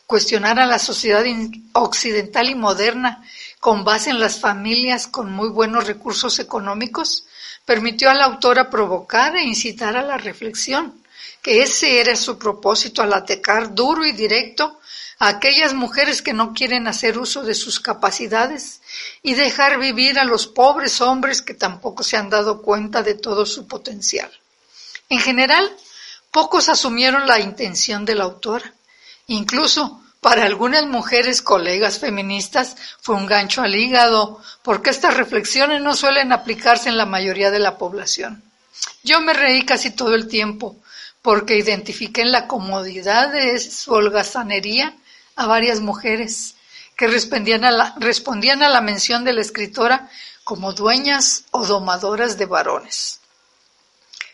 Cuestionar 0.05 0.59
a 0.59 0.67
la 0.67 0.77
sociedad 0.77 1.25
occidental 1.73 2.51
y 2.51 2.53
moderna 2.53 3.23
con 3.59 3.83
base 3.83 4.11
en 4.11 4.19
las 4.19 4.39
familias 4.39 5.07
con 5.07 5.31
muy 5.31 5.49
buenos 5.49 5.87
recursos 5.87 6.37
económicos 6.37 7.25
permitió 7.65 8.11
a 8.11 8.13
la 8.13 8.25
autora 8.25 8.69
provocar 8.69 9.35
e 9.35 9.43
incitar 9.43 9.97
a 9.97 10.03
la 10.03 10.19
reflexión, 10.19 11.03
que 11.41 11.63
ese 11.63 11.99
era 11.99 12.15
su 12.15 12.37
propósito 12.37 13.01
al 13.01 13.11
atacar 13.11 13.73
duro 13.73 14.05
y 14.05 14.11
directo 14.11 14.79
a 15.17 15.29
aquellas 15.29 15.73
mujeres 15.73 16.21
que 16.21 16.33
no 16.33 16.53
quieren 16.53 16.87
hacer 16.87 17.17
uso 17.17 17.41
de 17.41 17.55
sus 17.55 17.79
capacidades 17.79 18.81
y 19.23 19.33
dejar 19.33 19.79
vivir 19.79 20.19
a 20.19 20.25
los 20.25 20.45
pobres 20.45 21.01
hombres 21.01 21.41
que 21.41 21.55
tampoco 21.55 22.03
se 22.03 22.17
han 22.17 22.29
dado 22.29 22.61
cuenta 22.61 23.01
de 23.01 23.15
todo 23.15 23.47
su 23.47 23.65
potencial. 23.65 24.31
En 25.09 25.17
general, 25.17 25.75
pocos 26.31 26.69
asumieron 26.69 27.27
la 27.27 27.39
intención 27.39 28.05
de 28.05 28.15
la 28.15 28.25
autora. 28.25 28.73
Incluso 29.27 30.01
para 30.21 30.43
algunas 30.43 30.85
mujeres 30.85 31.41
colegas 31.41 31.99
feministas 31.99 32.75
fue 32.99 33.15
un 33.15 33.25
gancho 33.25 33.61
al 33.61 33.75
hígado, 33.75 34.41
porque 34.63 34.89
estas 34.89 35.15
reflexiones 35.15 35.81
no 35.81 35.95
suelen 35.95 36.33
aplicarse 36.33 36.89
en 36.89 36.97
la 36.97 37.05
mayoría 37.05 37.51
de 37.51 37.59
la 37.59 37.77
población. 37.77 38.43
Yo 39.03 39.21
me 39.21 39.33
reí 39.33 39.65
casi 39.65 39.91
todo 39.91 40.15
el 40.15 40.27
tiempo, 40.27 40.75
porque 41.21 41.57
identifiqué 41.57 42.21
en 42.21 42.31
la 42.31 42.47
comodidad 42.47 43.31
de 43.31 43.59
su 43.59 43.93
holgazanería 43.93 44.95
a 45.35 45.47
varias 45.47 45.79
mujeres 45.79 46.55
que 46.97 47.07
respondían 47.07 47.63
a, 47.63 47.71
la, 47.71 47.95
respondían 47.97 48.61
a 48.61 48.69
la 48.69 48.81
mención 48.81 49.23
de 49.23 49.33
la 49.33 49.41
escritora 49.41 50.09
como 50.43 50.73
dueñas 50.73 51.45
o 51.51 51.65
domadoras 51.65 52.37
de 52.37 52.45
varones. 52.45 53.21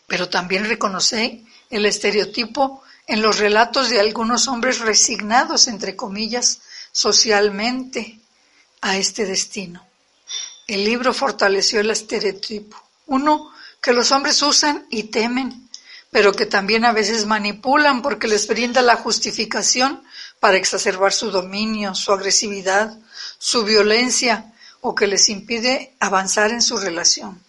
Pero 0.07 0.29
también 0.29 0.65
reconocí 0.65 1.45
el 1.69 1.85
estereotipo 1.85 2.83
en 3.07 3.21
los 3.21 3.37
relatos 3.37 3.89
de 3.89 3.99
algunos 3.99 4.47
hombres 4.47 4.79
resignados, 4.79 5.67
entre 5.67 5.95
comillas, 5.95 6.61
socialmente 6.91 8.19
a 8.81 8.97
este 8.97 9.25
destino. 9.25 9.85
El 10.67 10.83
libro 10.83 11.13
fortaleció 11.13 11.79
el 11.79 11.91
estereotipo, 11.91 12.81
uno 13.07 13.51
que 13.81 13.93
los 13.93 14.11
hombres 14.11 14.41
usan 14.41 14.87
y 14.89 15.03
temen, 15.03 15.69
pero 16.09 16.33
que 16.33 16.45
también 16.45 16.85
a 16.85 16.93
veces 16.93 17.25
manipulan 17.25 18.01
porque 18.01 18.27
les 18.27 18.47
brinda 18.47 18.81
la 18.81 18.95
justificación 18.95 20.03
para 20.39 20.57
exacerbar 20.57 21.13
su 21.13 21.29
dominio, 21.29 21.93
su 21.93 22.11
agresividad, 22.11 22.97
su 23.37 23.63
violencia 23.63 24.53
o 24.81 24.95
que 24.95 25.07
les 25.07 25.29
impide 25.29 25.95
avanzar 25.99 26.51
en 26.51 26.61
su 26.61 26.77
relación. 26.77 27.41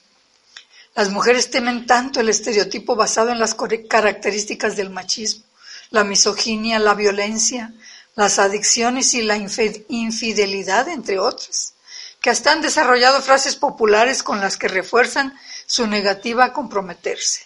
Las 0.97 1.11
mujeres 1.11 1.51
temen 1.51 1.85
tanto 1.85 2.21
el 2.21 2.31
estereotipo 2.31 2.97
basado 2.97 3.29
en 3.29 3.39
las 3.39 3.55
características 3.87 4.77
del 4.77 4.89
machismo, 4.89 5.45
la 5.91 6.05
misoginia, 6.05 6.79
la 6.79 6.95
violencia, 6.95 7.75
las 8.15 8.39
adicciones 8.39 9.13
y 9.13 9.21
la 9.21 9.37
infidelidad, 9.37 10.89
entre 10.89 11.19
otras, 11.19 11.75
que 12.23 12.31
hasta 12.31 12.51
han 12.51 12.63
desarrollado 12.63 13.21
frases 13.21 13.57
populares 13.57 14.23
con 14.23 14.41
las 14.41 14.57
que 14.57 14.69
refuerzan 14.69 15.39
su 15.67 15.87
negativa 15.87 16.47
a 16.47 16.53
comprometerse. 16.55 17.43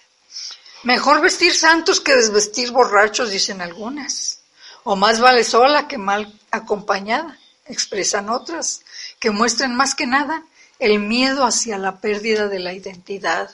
Mejor 0.84 1.20
vestir 1.20 1.52
santos 1.52 2.00
que 2.00 2.14
desvestir 2.14 2.70
borrachos, 2.70 3.30
dicen 3.30 3.60
algunas. 3.60 4.38
O 4.84 4.94
más 4.94 5.18
vale 5.18 5.42
sola 5.42 5.88
que 5.88 5.98
mal 5.98 6.32
acompañada, 6.52 7.36
expresan 7.66 8.30
otras, 8.30 8.82
que 9.18 9.32
muestran 9.32 9.74
más 9.74 9.96
que 9.96 10.06
nada 10.06 10.44
el 10.80 10.98
miedo 10.98 11.44
hacia 11.44 11.78
la 11.78 12.00
pérdida 12.00 12.48
de 12.48 12.58
la 12.58 12.72
identidad, 12.72 13.50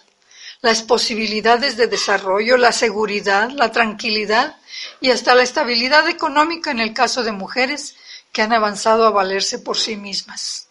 las 0.63 0.83
posibilidades 0.83 1.77
de 1.77 1.87
desarrollo, 1.87 2.57
la 2.57 2.73
seguridad, 2.73 3.51
la 3.51 3.71
tranquilidad 3.71 4.57
y 5.01 5.11
hasta 5.11 5.35
la 5.35 5.43
estabilidad 5.43 6.09
económica 6.09 6.71
en 6.71 6.81
el 6.81 6.95
caso 6.95 7.23
de 7.23 7.33
mujeres 7.33 7.97
que 8.33 8.43
han 8.43 8.53
avanzado 8.53 9.07
a 9.07 9.11
valerse 9.11 9.59
por 9.59 9.77
sí 9.77 9.97
mismas. 9.97 10.69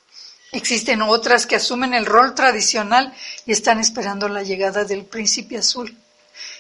Existen 0.52 1.02
otras 1.02 1.46
que 1.46 1.58
asumen 1.58 1.94
el 1.94 2.06
rol 2.06 2.34
tradicional 2.34 3.14
y 3.46 3.52
están 3.52 3.80
esperando 3.80 4.30
la 4.30 4.44
llegada 4.44 4.86
del 4.86 5.06
príncipe 5.06 5.58
azul 5.58 5.96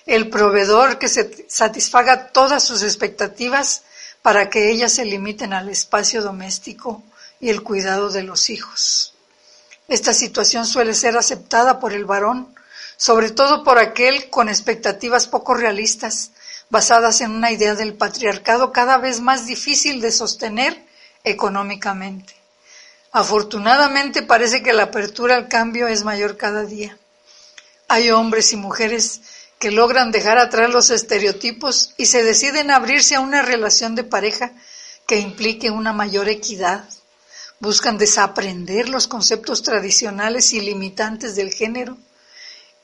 el 0.05 0.29
proveedor 0.29 0.99
que 0.99 1.07
satisfaga 1.07 2.27
todas 2.31 2.63
sus 2.63 2.83
expectativas 2.83 3.83
para 4.21 4.49
que 4.49 4.71
ellas 4.71 4.93
se 4.93 5.05
limiten 5.05 5.53
al 5.53 5.69
espacio 5.69 6.21
doméstico 6.21 7.03
y 7.39 7.49
el 7.49 7.63
cuidado 7.63 8.09
de 8.09 8.23
los 8.23 8.49
hijos. 8.49 9.14
Esta 9.87 10.13
situación 10.13 10.65
suele 10.65 10.93
ser 10.93 11.17
aceptada 11.17 11.79
por 11.79 11.93
el 11.93 12.05
varón, 12.05 12.53
sobre 12.97 13.31
todo 13.31 13.63
por 13.63 13.77
aquel 13.77 14.29
con 14.29 14.49
expectativas 14.49 15.27
poco 15.27 15.53
realistas, 15.53 16.31
basadas 16.69 17.21
en 17.21 17.31
una 17.31 17.51
idea 17.51 17.75
del 17.75 17.93
patriarcado 17.93 18.71
cada 18.71 18.97
vez 18.97 19.21
más 19.21 19.45
difícil 19.45 20.01
de 20.01 20.11
sostener 20.11 20.85
económicamente. 21.23 22.33
Afortunadamente 23.11 24.23
parece 24.23 24.61
que 24.63 24.73
la 24.73 24.83
apertura 24.83 25.35
al 25.35 25.47
cambio 25.47 25.87
es 25.87 26.03
mayor 26.03 26.35
cada 26.35 26.63
día. 26.63 26.97
Hay 27.87 28.11
hombres 28.11 28.51
y 28.51 28.57
mujeres 28.57 29.21
que 29.59 29.71
logran 29.71 30.11
dejar 30.11 30.37
atrás 30.37 30.69
los 30.69 30.89
estereotipos 30.89 31.93
y 31.97 32.07
se 32.07 32.23
deciden 32.23 32.71
abrirse 32.71 33.15
a 33.15 33.21
una 33.21 33.41
relación 33.41 33.95
de 33.95 34.03
pareja 34.03 34.51
que 35.07 35.19
implique 35.19 35.69
una 35.69 35.93
mayor 35.93 36.27
equidad. 36.27 36.89
Buscan 37.59 37.97
desaprender 37.97 38.89
los 38.89 39.07
conceptos 39.07 39.63
tradicionales 39.63 40.53
y 40.53 40.61
limitantes 40.61 41.35
del 41.35 41.53
género 41.53 41.97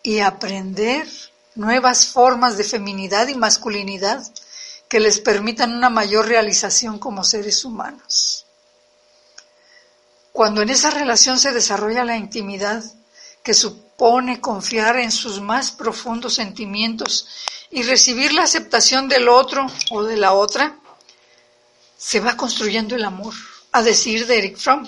y 0.04 0.20
aprender 0.20 1.08
nuevas 1.56 2.08
formas 2.08 2.58
de 2.58 2.64
feminidad 2.64 3.28
y 3.28 3.36
masculinidad 3.36 4.24
que 4.88 5.00
les 5.00 5.20
permitan 5.20 5.74
una 5.74 5.90
mayor 5.90 6.28
realización 6.28 7.00
como 7.00 7.24
seres 7.24 7.64
humanos. 7.64 8.46
Cuando 10.32 10.62
en 10.62 10.70
esa 10.70 10.90
relación 10.90 11.40
se 11.40 11.52
desarrolla 11.52 12.06
la 12.06 12.18
intimidad, 12.18 12.84
que 13.44 13.54
supone 13.54 14.40
confiar 14.40 14.98
en 14.98 15.12
sus 15.12 15.42
más 15.42 15.72
profundos 15.72 16.36
sentimientos 16.36 17.28
y 17.70 17.84
recibir 17.84 18.34
la 18.34 18.44
aceptación 18.44 19.08
del 19.08 19.28
otro 19.30 19.66
o 19.92 20.04
de 20.04 20.18
la 20.18 20.34
otra, 20.34 20.78
se 21.98 22.20
va 22.20 22.38
construyendo 22.38 22.96
el 22.96 23.06
amor, 23.06 23.34
a 23.72 23.82
decir 23.82 24.28
de 24.28 24.38
Eric 24.38 24.58
Fromm. 24.58 24.88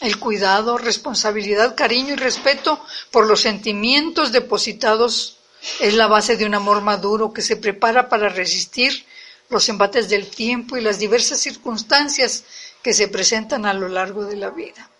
El 0.00 0.18
cuidado, 0.18 0.76
responsabilidad, 0.76 1.74
cariño 1.74 2.14
y 2.14 2.16
respeto 2.16 2.84
por 3.10 3.26
los 3.26 3.40
sentimientos 3.40 4.30
depositados 4.30 5.38
es 5.80 5.94
la 5.94 6.06
base 6.06 6.36
de 6.36 6.44
un 6.44 6.54
amor 6.54 6.82
maduro 6.82 7.32
que 7.32 7.42
se 7.42 7.56
prepara 7.56 8.08
para 8.08 8.28
resistir 8.28 9.06
los 9.48 9.68
embates 9.68 10.08
del 10.08 10.28
tiempo 10.28 10.76
y 10.76 10.82
las 10.82 10.98
diversas 10.98 11.40
circunstancias 11.40 12.44
que 12.82 12.92
se 12.92 13.08
presentan 13.08 13.64
a 13.64 13.72
lo 13.72 13.88
largo 13.88 14.24
de 14.24 14.36
la 14.36 14.50
vida. 14.50 14.90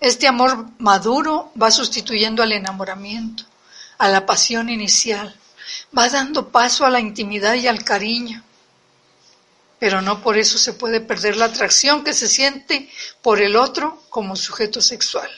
Este 0.00 0.26
amor 0.26 0.66
maduro 0.78 1.52
va 1.60 1.70
sustituyendo 1.70 2.42
al 2.42 2.52
enamoramiento, 2.52 3.44
a 3.98 4.08
la 4.08 4.26
pasión 4.26 4.68
inicial, 4.68 5.34
va 5.96 6.08
dando 6.08 6.48
paso 6.48 6.84
a 6.84 6.90
la 6.90 7.00
intimidad 7.00 7.54
y 7.54 7.66
al 7.68 7.84
cariño. 7.84 8.42
Pero 9.84 10.00
no 10.00 10.22
por 10.22 10.38
eso 10.38 10.56
se 10.56 10.72
puede 10.72 11.02
perder 11.02 11.36
la 11.36 11.44
atracción 11.44 12.04
que 12.04 12.14
se 12.14 12.26
siente 12.26 12.88
por 13.20 13.42
el 13.42 13.54
otro 13.54 14.02
como 14.08 14.34
sujeto 14.34 14.80
sexual. 14.80 15.28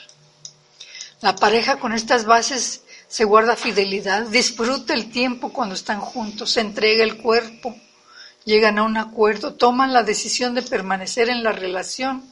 La 1.19 1.35
pareja 1.35 1.79
con 1.79 1.91
estas 1.91 2.23
bases 2.23 2.83
se 3.09 3.25
guarda 3.25 3.57
fidelidad, 3.57 4.21
disfruta 4.27 4.93
el 4.93 5.11
tiempo 5.11 5.51
cuando 5.51 5.75
están 5.75 5.99
juntos, 5.99 6.51
se 6.51 6.61
entrega 6.61 7.03
el 7.03 7.17
cuerpo, 7.17 7.75
llegan 8.45 8.79
a 8.79 8.83
un 8.83 8.95
acuerdo, 8.95 9.55
toman 9.55 9.91
la 9.91 10.03
decisión 10.03 10.55
de 10.55 10.61
permanecer 10.61 11.27
en 11.27 11.43
la 11.43 11.51
relación 11.51 12.23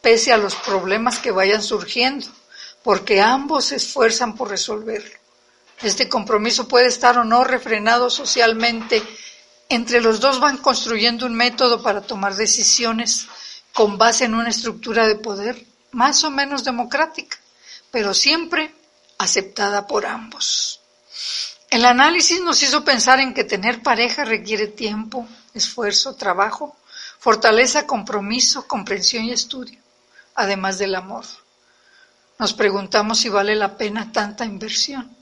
pese 0.00 0.32
a 0.32 0.36
los 0.36 0.54
problemas 0.54 1.18
que 1.18 1.32
vayan 1.32 1.64
surgiendo, 1.64 2.28
porque 2.84 3.20
ambos 3.20 3.64
se 3.64 3.76
esfuerzan 3.78 4.36
por 4.36 4.48
resolverlo. 4.48 5.18
Este 5.82 6.08
compromiso 6.08 6.68
puede 6.68 6.86
estar 6.86 7.18
o 7.18 7.24
no 7.24 7.42
refrenado 7.42 8.10
socialmente. 8.10 9.02
Entre 9.68 10.00
los 10.00 10.20
dos 10.20 10.40
van 10.40 10.58
construyendo 10.58 11.26
un 11.26 11.34
método 11.34 11.82
para 11.82 12.00
tomar 12.00 12.34
decisiones 12.36 13.26
con 13.72 13.98
base 13.98 14.24
en 14.24 14.34
una 14.34 14.48
estructura 14.48 15.06
de 15.06 15.16
poder 15.16 15.66
más 15.92 16.24
o 16.24 16.30
menos 16.30 16.64
democrática, 16.64 17.36
pero 17.90 18.14
siempre 18.14 18.74
aceptada 19.18 19.86
por 19.86 20.06
ambos. 20.06 20.80
El 21.70 21.84
análisis 21.84 22.40
nos 22.40 22.62
hizo 22.62 22.82
pensar 22.82 23.20
en 23.20 23.34
que 23.34 23.44
tener 23.44 23.82
pareja 23.82 24.24
requiere 24.24 24.68
tiempo, 24.68 25.28
esfuerzo, 25.52 26.14
trabajo, 26.14 26.76
fortaleza, 27.18 27.86
compromiso, 27.86 28.66
comprensión 28.66 29.24
y 29.24 29.32
estudio, 29.32 29.78
además 30.34 30.78
del 30.78 30.94
amor. 30.94 31.26
Nos 32.38 32.54
preguntamos 32.54 33.18
si 33.18 33.28
vale 33.28 33.54
la 33.54 33.76
pena 33.76 34.12
tanta 34.12 34.46
inversión. 34.46 35.14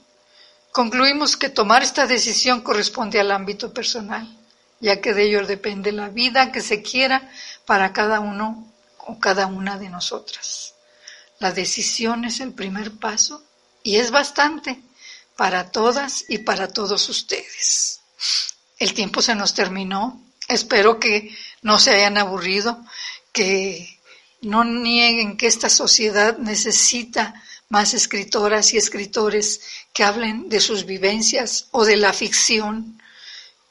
Concluimos 0.71 1.35
que 1.35 1.49
tomar 1.49 1.81
esta 1.81 2.05
decisión 2.05 2.61
corresponde 2.61 3.19
al 3.19 3.31
ámbito 3.31 3.73
personal, 3.73 4.36
ya 4.79 5.01
que 5.01 5.13
de 5.13 5.23
ello 5.23 5.45
depende 5.45 5.91
la 5.91 6.09
vida 6.09 6.51
que 6.51 6.61
se 6.61 6.81
quiera 6.81 7.29
para 7.65 7.93
cada 7.93 8.19
uno 8.19 8.71
o 8.99 9.19
cada 9.19 9.47
una 9.47 9.77
de 9.77 9.89
nosotras. 9.89 10.75
La 11.39 11.51
decisión 11.51 12.25
es 12.25 12.39
el 12.39 12.53
primer 12.53 12.91
paso 12.97 13.43
y 13.83 13.97
es 13.97 14.11
bastante 14.11 14.81
para 15.35 15.71
todas 15.71 16.25
y 16.27 16.39
para 16.39 16.67
todos 16.67 17.09
ustedes. 17.09 18.01
El 18.79 18.93
tiempo 18.93 19.21
se 19.21 19.35
nos 19.35 19.53
terminó. 19.53 20.21
Espero 20.47 20.99
que 20.99 21.35
no 21.61 21.77
se 21.77 21.91
hayan 21.91 22.17
aburrido, 22.17 22.83
que 23.31 23.99
no 24.41 24.63
nieguen 24.63 25.37
que 25.37 25.47
esta 25.47 25.69
sociedad 25.69 26.37
necesita 26.37 27.33
más 27.69 27.93
escritoras 27.93 28.73
y 28.73 28.77
escritores 28.77 29.61
que 29.93 30.03
hablen 30.03 30.49
de 30.49 30.59
sus 30.59 30.85
vivencias 30.85 31.67
o 31.71 31.85
de 31.85 31.97
la 31.97 32.13
ficción, 32.13 33.01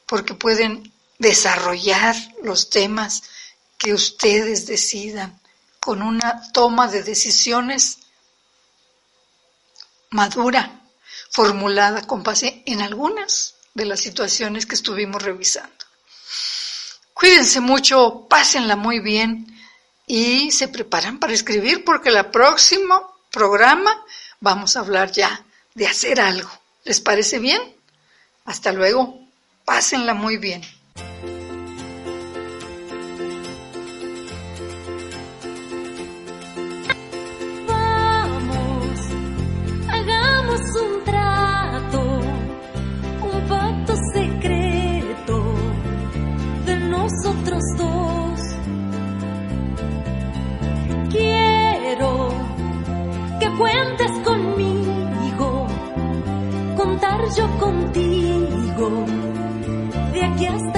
porque 0.06 0.34
pueden 0.34 0.92
desarrollar 1.18 2.16
los 2.42 2.70
temas 2.70 3.22
que 3.78 3.92
ustedes 3.92 4.66
decidan 4.66 5.40
con 5.80 6.02
una 6.02 6.50
toma 6.52 6.88
de 6.88 7.02
decisiones 7.02 7.98
madura, 10.10 10.80
formulada 11.30 12.06
con 12.06 12.22
base 12.22 12.62
en 12.66 12.80
algunas 12.80 13.54
de 13.74 13.84
las 13.84 14.00
situaciones 14.00 14.66
que 14.66 14.74
estuvimos 14.74 15.22
revisando. 15.22 15.72
Cuídense 17.12 17.60
mucho, 17.60 18.26
pásenla 18.28 18.76
muy 18.76 19.00
bien 19.00 19.46
y 20.06 20.50
se 20.50 20.68
preparan 20.68 21.18
para 21.18 21.32
escribir 21.32 21.84
porque 21.84 22.08
el 22.08 22.26
próximo 22.26 23.16
programa 23.30 24.04
vamos 24.40 24.76
a 24.76 24.80
hablar 24.80 25.12
ya 25.12 25.44
de 25.74 25.86
hacer 25.86 26.20
algo. 26.20 26.50
¿Les 26.84 27.00
parece 27.00 27.38
bien? 27.38 27.60
Hasta 28.44 28.72
luego. 28.72 29.20
Pásenla 29.64 30.14
muy 30.14 30.36
bien. 30.36 30.62
Vamos, 37.68 39.00
hagamos 39.88 40.60
un 40.84 41.04
trato, 41.04 42.00
un 43.22 43.48
pacto 43.48 43.94
secreto 44.14 45.36
de 46.64 46.76
nosotros 46.76 47.62
dos. 47.76 48.40
Quiero 51.10 52.28
que 53.40 53.48
cuentes 53.58 54.12
conmigo, 54.24 55.66
contar 56.76 57.20
yo 57.36 57.46
contigo, 57.58 59.04
de 60.12 60.24
aquí 60.24 60.46
hasta 60.46 60.75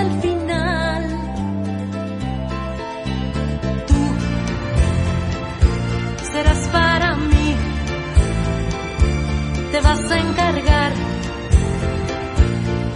te 9.78 9.84
vas 9.84 10.10
a 10.10 10.18
encargar 10.18 10.92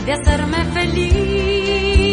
de 0.05 0.13
hacerme 0.13 0.65
feliz. 0.75 2.13